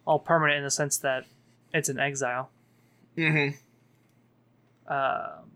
[0.04, 1.24] All permanent in the sense that
[1.72, 2.50] it's an exile.
[3.16, 3.56] mm-hmm.
[4.92, 5.50] Um,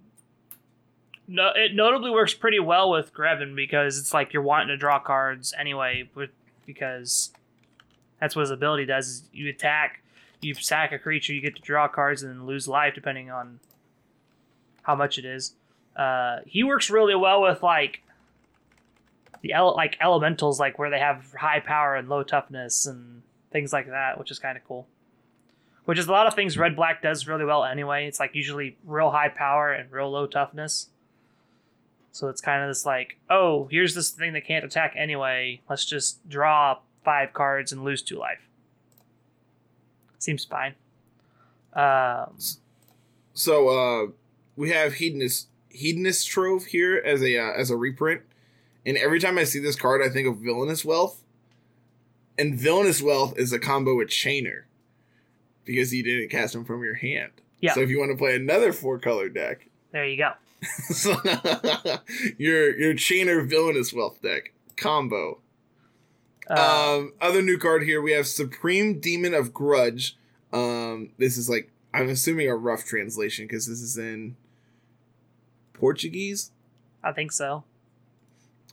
[1.29, 5.01] no, it notably works pretty well with Greven because it's like you're wanting to draw
[5.01, 6.31] cards anyway, with
[6.65, 7.33] because
[8.21, 9.09] that's what his ability does.
[9.09, 10.03] Is you attack,
[10.41, 13.59] you sack a creature, you get to draw cards and then lose life depending on
[14.83, 15.55] how much it is.
[15.97, 18.03] Uh, he works really well with like
[19.41, 23.73] the ele- like elementals, like where they have high power and low toughness and things
[23.73, 24.87] like that, which is kind of cool.
[25.87, 28.07] Which is a lot of things Red Black does really well anyway.
[28.07, 30.89] It's like usually real high power and real low toughness.
[32.11, 35.61] So it's kind of this like, oh, here's this thing that can't attack anyway.
[35.69, 38.41] Let's just draw five cards and lose two life.
[40.19, 40.75] Seems fine.
[41.73, 42.37] Um,
[43.35, 44.11] So uh,
[44.57, 48.23] we have hedonist hedonist trove here as a uh, as a reprint,
[48.85, 51.23] and every time I see this card, I think of villainous wealth.
[52.39, 54.65] And villainous wealth is a combo with chainer,
[55.65, 57.33] because you didn't cast them from your hand.
[57.61, 57.73] Yeah.
[57.73, 60.33] So if you want to play another four color deck, there you go.
[60.89, 61.15] so
[62.39, 65.39] your your chainer villainous wealth deck combo.
[66.49, 70.17] Uh, Um, other new card here we have Supreme Demon of Grudge.
[70.53, 74.37] Um, this is like I'm assuming a rough translation because this is in
[75.77, 76.51] Portuguese.
[77.03, 77.65] I think so.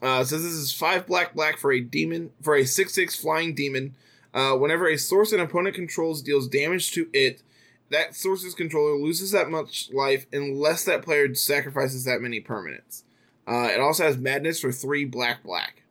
[0.01, 3.55] Uh, so this is five black black for a demon for a six six flying
[3.55, 3.95] demon.
[4.33, 7.41] Uh, whenever a source an opponent controls deals damage to it,
[7.89, 13.03] that source's controller loses that much life unless that player sacrifices that many permanents.
[13.47, 15.83] Uh, it also has madness for three black black.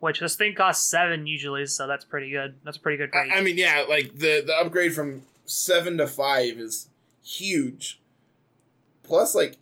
[0.00, 2.54] Which this thing costs seven usually, so that's pretty good.
[2.64, 3.30] That's a pretty good rate.
[3.32, 6.88] I, I mean, yeah, like the the upgrade from seven to five is
[7.22, 8.00] huge.
[9.12, 9.58] Plus, like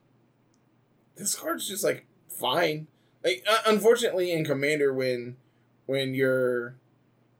[1.16, 2.86] this card's just like fine.
[3.24, 5.38] Like, uh, unfortunately, in Commander, when
[5.86, 6.76] when you're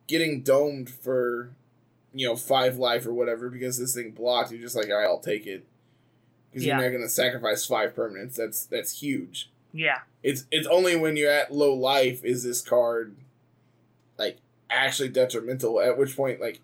[0.09, 1.53] getting domed for
[2.13, 5.05] you know five life or whatever because this thing blocked, you're just like, all right,
[5.07, 5.65] I'll take it
[6.51, 6.81] because Yeah.
[6.81, 8.35] you're not gonna sacrifice five permanents.
[8.35, 9.49] That's that's huge.
[9.73, 13.15] yeah, It's it's only when you're at low life is this card
[14.19, 14.39] like
[14.69, 15.81] actually detrimental.
[15.81, 16.59] At which point, like,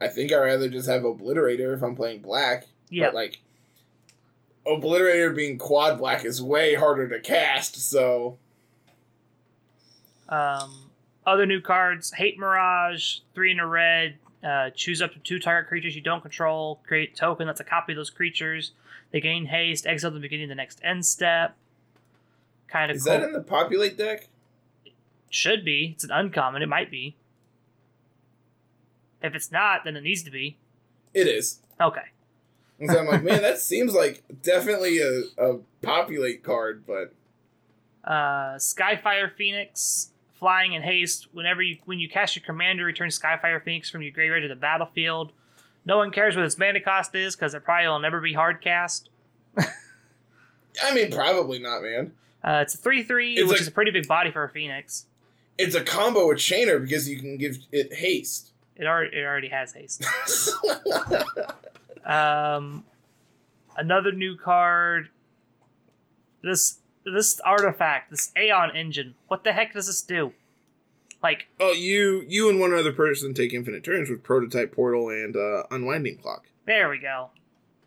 [0.00, 2.66] I think I'd rather just have Obliterator if I'm playing black.
[2.90, 3.06] yeah.
[3.06, 3.40] But like,
[4.66, 7.76] Obliterator being quad black is way harder to cast.
[7.76, 8.38] So
[10.28, 10.90] Um,
[11.26, 14.16] other new cards: Hate Mirage, three in a red.
[14.42, 16.80] Uh, choose up to two target creatures you don't control.
[16.86, 18.72] Create a token that's a copy of those creatures.
[19.10, 19.86] They gain haste.
[19.86, 21.56] Exile at the beginning of the next end step.
[22.68, 23.12] Kind of is cool.
[23.12, 24.28] that in the populate deck?
[24.84, 24.92] It
[25.30, 25.92] Should be.
[25.94, 26.62] It's an uncommon.
[26.62, 27.16] It might be.
[29.22, 30.58] If it's not, then it needs to be.
[31.14, 31.60] It is.
[31.80, 32.02] Okay.
[32.80, 37.12] And so I'm like, man, that seems like definitely a, a populate card, but
[38.04, 41.28] Uh, Skyfire Phoenix, flying in haste.
[41.32, 44.56] Whenever you when you cast your commander, return Skyfire Phoenix from your graveyard to the
[44.56, 45.32] battlefield.
[45.86, 48.60] No one cares what its mana cost is because it probably will never be hard
[48.60, 49.08] cast.
[50.82, 52.12] I mean, probably not, man.
[52.42, 55.06] Uh, it's a three three, which like- is a pretty big body for a Phoenix.
[55.56, 58.50] It's a combo with Chainer because you can give it haste.
[58.76, 60.04] It already it already has haste.
[62.04, 62.84] Um,
[63.76, 65.08] another new card.
[66.42, 69.14] This this artifact, this Aeon engine.
[69.28, 70.32] What the heck does this do?
[71.22, 75.36] Like, Oh, you you and one other person take infinite turns with prototype portal and
[75.36, 76.44] uh, unwinding clock.
[76.66, 77.30] there we go.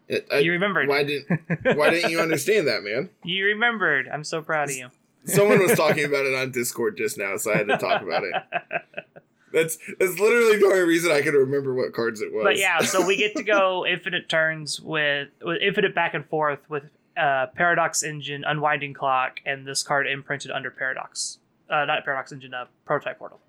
[0.08, 0.88] It, I, you remembered.
[0.88, 1.40] why didn't
[1.78, 3.10] Why didn't you understand that, man?
[3.24, 4.08] you remembered.
[4.12, 4.90] I'm so proud of you.
[5.26, 8.24] Someone was talking about it on Discord just now, so I had to talk about
[8.24, 8.34] it.
[9.54, 12.44] That's that's literally the only reason I can remember what cards it was.
[12.44, 16.60] But yeah, so we get to go infinite turns with, with infinite back and forth
[16.70, 16.84] with
[17.16, 21.40] uh, Paradox Engine, Unwinding Clock, and this card imprinted under Paradox.
[21.70, 23.40] Uh, not Paradox Engine, uh, Prototype Portal.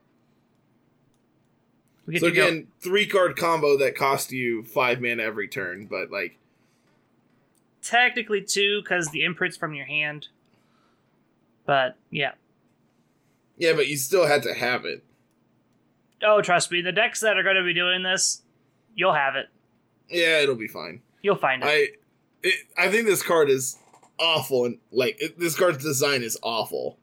[2.06, 2.46] We get so to go.
[2.46, 6.38] again, three card combo that cost you five mana every turn, but like
[7.82, 10.28] Technically two, because the imprint's from your hand.
[11.64, 12.32] But yeah.
[13.56, 15.02] yeah, but you still had to have it.
[16.22, 18.42] Oh, trust me, the decks that are going to be doing this,
[18.94, 19.46] you'll have it.
[20.08, 21.00] Yeah, it'll be fine.
[21.22, 21.66] You'll find it.
[21.66, 21.88] I
[22.42, 23.78] it, I think this card is
[24.18, 26.98] awful, and like it, this card's design is awful.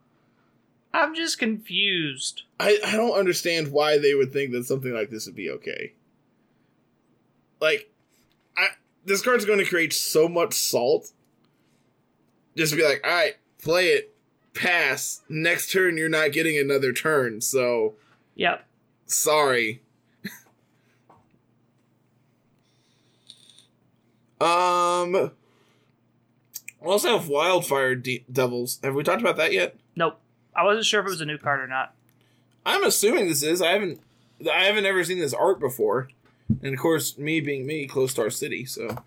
[0.93, 2.43] I'm just confused.
[2.59, 5.93] I, I don't understand why they would think that something like this would be okay.
[7.59, 7.91] Like,
[8.57, 8.67] I
[9.05, 11.11] this card's going to create so much salt.
[12.55, 14.15] Just be like, all right, play it,
[14.53, 15.21] pass.
[15.27, 17.41] Next turn, you're not getting another turn.
[17.41, 17.95] So
[18.35, 18.64] Yep.
[19.05, 19.81] Sorry.
[24.41, 25.11] um.
[25.11, 28.79] we Also have wildfire de- devils.
[28.83, 29.75] Have we talked about that yet?
[29.95, 30.19] Nope.
[30.55, 31.93] I wasn't sure if it was a new card or not.
[32.65, 33.61] I'm assuming this is.
[33.61, 33.99] I haven't.
[34.51, 36.09] I haven't ever seen this art before,
[36.61, 38.65] and of course, me being me, close to our city.
[38.65, 39.03] So,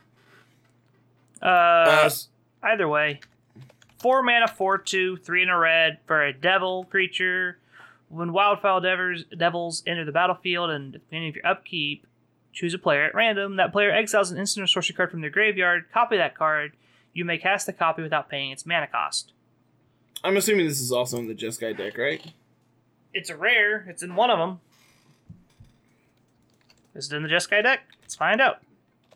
[1.42, 2.10] Uh, uh,
[2.62, 3.20] Either way,
[3.98, 7.58] four mana, four two, three in a red for a devil creature.
[8.08, 12.06] When Wildfire Devils, devils enter the battlefield and at the beginning of your upkeep,
[12.52, 13.56] choose a player at random.
[13.56, 15.86] That player exiles an instant or sorcery card from their graveyard.
[15.92, 16.72] Copy that card.
[17.12, 19.32] You may cast the copy without paying its mana cost.
[20.24, 22.24] I'm assuming this is also in the Jeskai deck, right?
[23.12, 23.86] It's a rare.
[23.88, 24.60] It's in one of them.
[26.94, 27.80] Is it in the Jeskai deck?
[28.02, 28.60] Let's find out.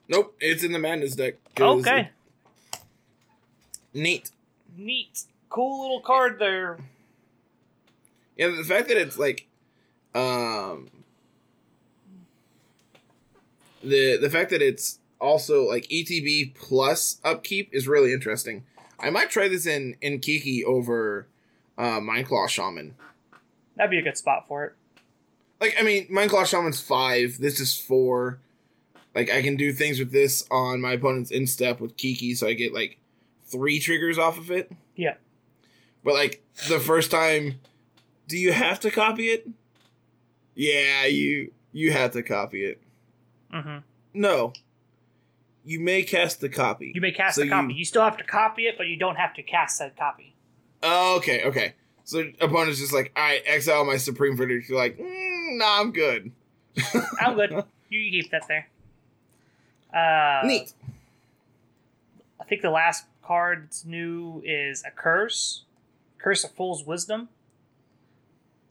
[0.09, 1.35] Nope, it's in the Madness deck.
[1.59, 2.11] Okay.
[3.95, 4.31] neat.
[4.77, 5.25] Neat.
[5.49, 6.79] Cool little card there.
[8.37, 9.47] Yeah, the fact that it's like,
[10.15, 10.89] um,
[13.83, 18.65] the the fact that it's also like ETB plus upkeep is really interesting.
[18.99, 21.27] I might try this in in Kiki over
[21.77, 22.95] uh, Mindclaw Shaman.
[23.77, 24.75] That'd be a good spot for it.
[25.61, 27.39] Like, I mean, Mindclaw Shaman's five.
[27.39, 28.41] This is four.
[29.15, 32.47] Like, I can do things with this on my opponent's end step with Kiki, so
[32.47, 32.99] I get like
[33.47, 34.73] three triggers off of it.
[34.97, 35.15] Yeah.
[36.05, 37.61] But like the first time,
[38.33, 39.47] do you have to copy it?
[40.55, 42.81] Yeah, you you have to copy it.
[43.53, 43.79] Mm-hmm.
[44.15, 44.55] No.
[45.65, 46.93] You may cast the copy.
[46.95, 47.75] You may cast So the copy.
[47.75, 47.85] you- You...
[47.85, 50.35] still have to copy it, but you don't have to cast said copy.
[50.83, 51.75] Oh, okay, okay.
[52.05, 54.67] So opponent's just like, I exile my Supreme Verdict.
[54.69, 56.33] You're like, mm, nah, I'm good.
[57.21, 57.51] I'm good.
[57.91, 58.67] you keep that there.
[59.95, 60.73] Uh, Neat.
[62.41, 65.65] I think the last card that's new is a curse.
[66.19, 67.29] Curse of Fool's Wisdom.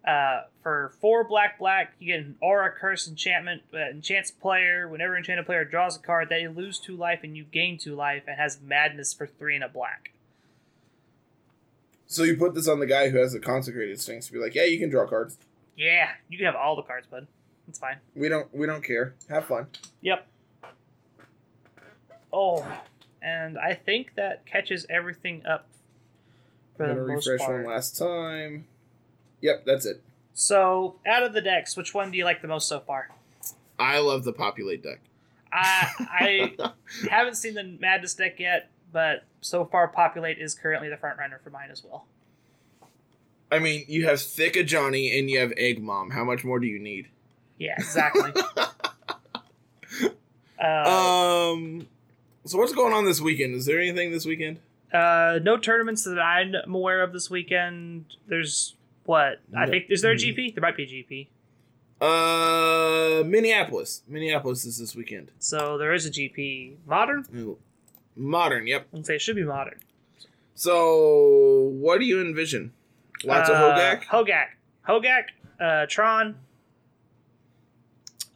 [0.05, 3.61] Uh, for four black black, you get an aura curse enchantment.
[3.73, 4.87] Uh, enchants player.
[4.87, 8.23] Whenever enchanted player draws a card, they lose two life and you gain two life,
[8.27, 10.11] and has madness for three and a black.
[12.07, 14.53] So you put this on the guy who has the consecrated Sphinx to be like,
[14.53, 15.37] yeah, you can draw cards.
[15.77, 17.27] Yeah, you can have all the cards, bud.
[17.67, 17.97] It's fine.
[18.15, 19.13] We don't we don't care.
[19.29, 19.67] Have fun.
[20.01, 20.27] Yep.
[22.33, 22.65] Oh,
[23.21, 25.67] and I think that catches everything up
[26.75, 27.63] for I'm gonna refresh part.
[27.63, 28.65] one last time.
[29.41, 30.01] Yep, that's it.
[30.33, 33.09] So, out of the decks, which one do you like the most so far?
[33.77, 34.99] I love the populate deck.
[35.51, 36.71] I I
[37.09, 41.39] haven't seen the Madness deck yet, but so far, Populate is currently the front runner
[41.43, 42.05] for mine as well.
[43.51, 46.11] I mean, you have thick a Johnny and you have Egg Mom.
[46.11, 47.07] How much more do you need?
[47.57, 48.31] Yeah, exactly.
[50.63, 51.87] uh, Um,
[52.45, 53.55] so what's going on this weekend?
[53.55, 54.59] Is there anything this weekend?
[54.93, 58.05] uh, no tournaments that I'm aware of this weekend.
[58.27, 58.75] There's
[59.11, 59.85] what I think.
[59.89, 60.55] Is there a GP?
[60.55, 61.27] There might be a GP.
[62.01, 64.01] Uh, Minneapolis.
[64.07, 65.31] Minneapolis is this weekend.
[65.39, 66.75] So there is a GP.
[66.87, 67.57] Modern?
[68.15, 68.67] Modern.
[68.67, 68.87] Yep.
[68.95, 69.79] I'd say it should be modern.
[70.55, 72.73] So what do you envision?
[73.23, 74.03] Lots of Uh, Hogaak.
[74.05, 74.45] Hogaak.
[74.87, 75.23] Hogaak.
[75.59, 76.35] Uh, Tron.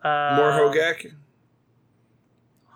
[0.04, 1.14] Uh, More Hogaak.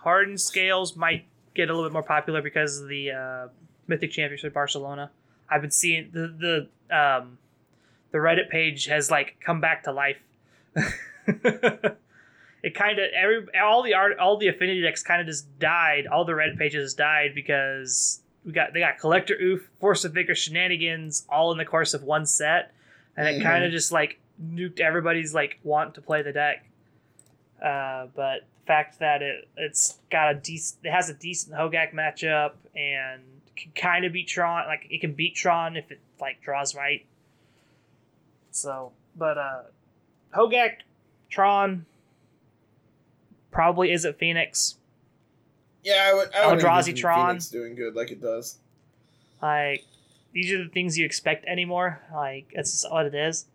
[0.03, 3.47] Hardened Scales might get a little bit more popular because of the uh,
[3.87, 5.11] Mythic Championship Barcelona.
[5.49, 6.27] I've been seeing the
[6.89, 7.37] the um,
[8.11, 10.17] the Reddit page has like come back to life.
[11.27, 16.07] it kind of every all the art all the affinity decks kind of just died.
[16.07, 20.35] All the Reddit pages died because we got they got collector Ouphe, force of vigor
[20.35, 22.71] shenanigans all in the course of one set,
[23.15, 23.43] and it Mhm.
[23.43, 26.65] kind of just like nuked everybody's like want to play the deck.
[27.61, 31.93] Uh, but the fact that it it's got a decent it has a decent Hogaak
[31.93, 33.21] matchup and
[33.55, 37.05] can kind of beat Tron like it can beat Tron if it like draws right.
[38.51, 39.61] So, but uh,
[40.35, 40.77] Hogaak,
[41.29, 41.85] Tron,
[43.51, 44.77] probably isn't Phoenix.
[45.83, 46.33] Yeah, I would.
[46.33, 47.29] I would Eldrazi Tron.
[47.29, 48.57] Phoenix doing good like it does.
[49.41, 49.85] Like
[50.33, 52.01] these are the things you expect anymore.
[52.13, 53.45] Like that's just what it is.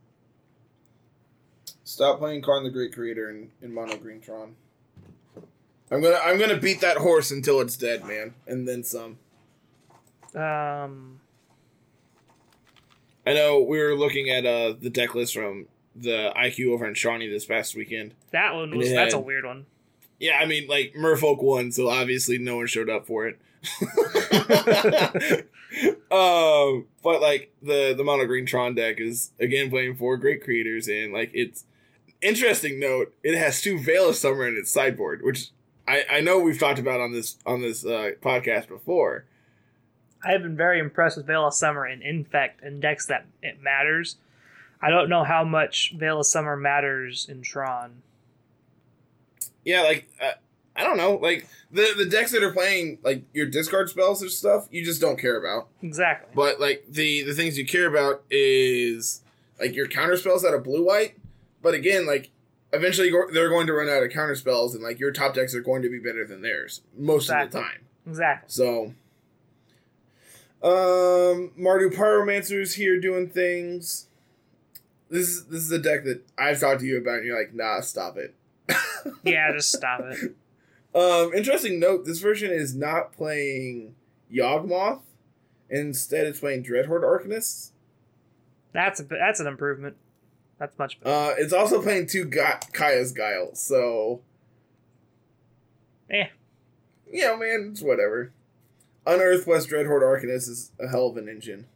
[1.85, 4.57] Stop playing Karn the Great Creator in, in Mono Green Tron.
[5.91, 9.19] I'm gonna I'm gonna beat that horse until it's dead, man, and then some.
[10.35, 11.21] Um,
[13.26, 16.94] I know we were looking at uh the deck list from the IQ over in
[16.94, 18.14] Shawnee this past weekend.
[18.32, 19.66] that one was it that's a weird one.
[20.18, 23.38] Yeah, I mean like Merfolk won, so obviously no one showed up for it.
[26.10, 30.88] um, but like the the Mono Green Tron deck is again playing four great creators,
[30.88, 31.64] and like it's
[32.20, 33.14] interesting note.
[33.22, 35.51] It has two Veil of Summer in its sideboard, which
[35.88, 39.26] I I know we've talked about on this on this uh, podcast before.
[40.24, 43.62] I have been very impressed with Veil of Summer and Infect and decks that it
[43.62, 44.16] matters.
[44.80, 48.02] I don't know how much Veil of Summer matters in Tron.
[49.64, 50.32] Yeah, like uh,
[50.76, 54.28] I don't know, like the the decks that are playing like your discard spells or
[54.28, 55.68] stuff, you just don't care about.
[55.82, 56.30] Exactly.
[56.34, 59.22] But like the the things you care about is
[59.60, 61.16] like your counter spells out of blue white.
[61.62, 62.30] But again, like
[62.72, 65.55] eventually go- they're going to run out of counter spells, and like your top decks
[65.55, 67.80] are going to be better than theirs most of the time.
[68.06, 68.46] Exactly.
[68.48, 68.94] So
[70.65, 74.09] Um, Mardu Pyromancer's here doing things.
[75.11, 77.55] This is this is a deck that I've talked to you about, and you're like,
[77.55, 78.35] nah, stop it.
[79.23, 80.35] Yeah, just stop it.
[80.95, 83.95] Um, interesting note: this version is not playing
[84.32, 85.03] Yawgmoth.
[85.69, 87.73] Instead, it's playing Dreadhorde Arcanists.
[88.73, 89.97] That's a that's an improvement.
[90.59, 91.15] That's much better.
[91.15, 94.23] Uh, it's also playing two Ga- Kaya's Guile, so
[96.11, 96.28] Eh.
[97.12, 98.32] you know, man, it's whatever.
[99.06, 101.66] Unearth West Dreadhorde Arcanist is a hell of an engine.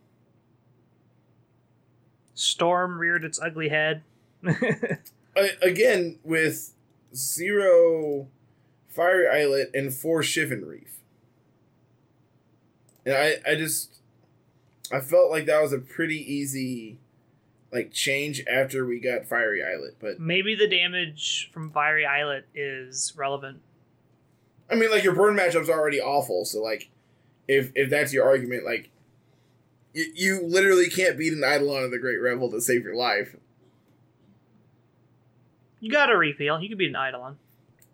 [2.35, 4.03] Storm reared its ugly head.
[4.47, 6.73] I, again, with
[7.15, 8.29] zero
[8.89, 10.99] Fiery Islet and four Shivan Reef.
[13.05, 14.01] And I, I just,
[14.93, 16.99] I felt like that was a pretty easy,
[17.73, 19.97] like, change after we got Fiery Islet.
[19.99, 23.61] But, Maybe the damage from Fiery Islet is relevant.
[24.71, 26.91] I mean, like, your burn matchup's already awful, so, like,
[27.49, 28.91] if, if that's your argument, like,
[29.95, 33.35] you, you literally can't beat an Eidolon of the Great Revel to save your life.
[35.81, 36.61] You got a repeal.
[36.61, 37.39] You could be an Eidolon.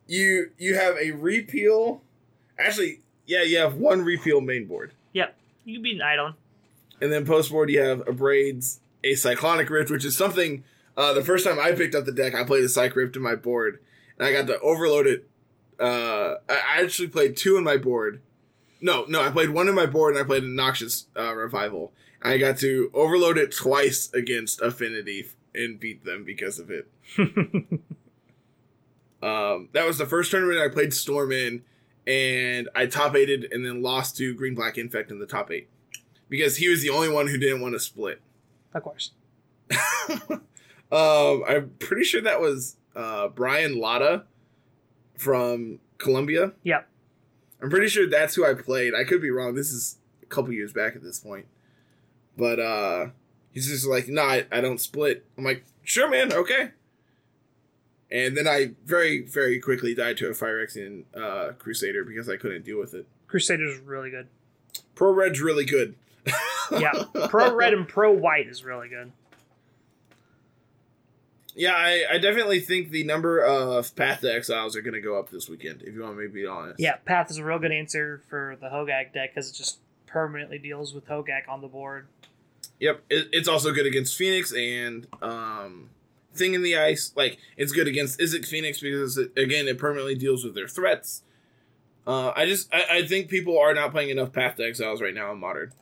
[0.07, 2.03] You you have a repeal.
[2.59, 4.93] Actually, yeah, you have one repeal main board.
[5.13, 6.35] Yep, you could be an Eidolon.
[7.01, 10.65] And then post board, you have a Braids, a Cyclonic Rift, which is something.
[10.97, 13.23] Uh, the first time I picked up the deck, I played a Cyc Rift in
[13.23, 13.81] my board,
[14.19, 15.29] and I got to overload it.
[15.79, 18.21] Uh, I actually played two in my board.
[18.85, 21.93] No, no, I played one in my board, and I played a Noxious uh, Revival.
[22.21, 26.89] I got to overload it twice against Affinity and beat them because of it.
[29.25, 31.63] Um, that was the first tournament I played Storm in,
[32.07, 35.71] and I top eighted and then lost to Green Black Infect in the top eight
[36.29, 38.21] because he was the only one who didn't want to split.
[38.75, 39.13] of course.
[40.31, 44.25] um, I'm pretty sure that was uh, Brian Lotta
[45.17, 46.53] from Columbia.
[46.63, 46.87] Yep.
[47.63, 48.95] I'm pretty sure that's who I played.
[48.95, 49.55] I could be wrong.
[49.55, 51.47] This is a couple years back at this point.
[52.37, 53.07] But uh
[53.55, 55.25] he's just like, nah, I, I don't split.
[55.39, 56.71] I'm like, sure, man, okay.
[58.11, 62.65] And then I very, very quickly died to a Phyrexian uh, Crusader because I couldn't
[62.65, 63.07] deal with it.
[63.27, 64.29] Crusader's really good.
[64.95, 65.95] Pro Red's really good.
[66.71, 67.05] Yeah.
[67.29, 69.13] Pro Red and Pro White is really good.
[71.57, 75.19] Yeah, I, I definitely think the number of Path to Exiles are going to go
[75.19, 76.81] up this weekend, if you want me to be honest.
[76.81, 80.59] Yeah, Path is a real good answer for the Hogaak deck because it just permanently
[80.59, 82.09] deals with Hogaak on the board.
[82.81, 85.91] Yep, it, it's also good against Phoenix and um,
[86.35, 87.13] Thing in the Ice.
[87.15, 91.23] Like, it's good against Izzet Phoenix because, it, again, it permanently deals with their threats.
[92.05, 95.15] Uh, I just, I, I think people are not playing enough Path to Exiles right
[95.15, 95.73] now in Modern.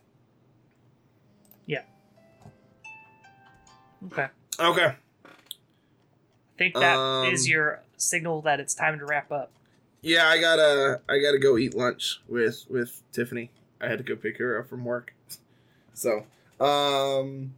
[1.65, 1.81] Yeah.
[4.05, 4.27] Okay.
[4.59, 4.95] Okay.
[6.63, 9.51] I think that is Um, your signal that it's time to wrap up.
[10.01, 13.51] Yeah, I gotta, I gotta go eat lunch with with Tiffany.
[13.81, 15.13] I had to go pick her up from work.
[15.93, 16.25] So,
[16.59, 17.53] um,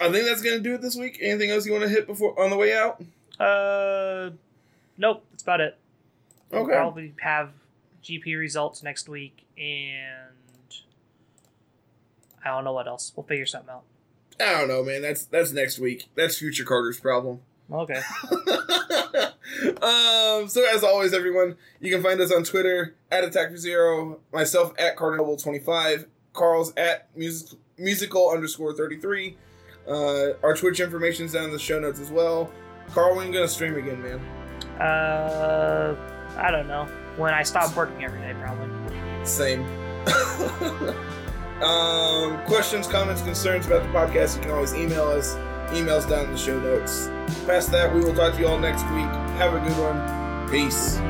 [0.00, 1.18] I think that's gonna do it this week.
[1.22, 3.02] Anything else you want to hit before on the way out?
[3.38, 4.30] Uh,
[4.98, 5.78] nope, that's about it.
[6.50, 6.72] We'll Okay.
[6.74, 7.50] probably have
[8.02, 10.34] GP results next week, and
[12.44, 13.12] I don't know what else.
[13.16, 13.84] We'll figure something out.
[14.38, 15.02] I don't know, man.
[15.02, 16.08] That's that's next week.
[16.14, 17.40] That's future Carter's problem.
[17.72, 17.94] Okay.
[19.82, 24.20] um, so as always, everyone, you can find us on Twitter at Attack for Zero,
[24.32, 29.36] myself at Carter Noble twenty five, Carl's at music, musical underscore thirty three.
[29.88, 32.50] Uh, our Twitch information is down in the show notes as well.
[32.92, 34.20] Carl, when are you gonna stream again, man?
[34.80, 35.94] Uh,
[36.36, 36.86] I don't know.
[37.16, 38.68] When I stop working every day, probably.
[39.24, 39.62] Same.
[41.62, 45.36] um, questions, comments, concerns about the podcast, you can always email us.
[45.72, 47.08] Emails down in the show notes.
[47.46, 49.10] Past that, we will talk to you all next week.
[49.38, 50.50] Have a good one.
[50.50, 51.00] Peace.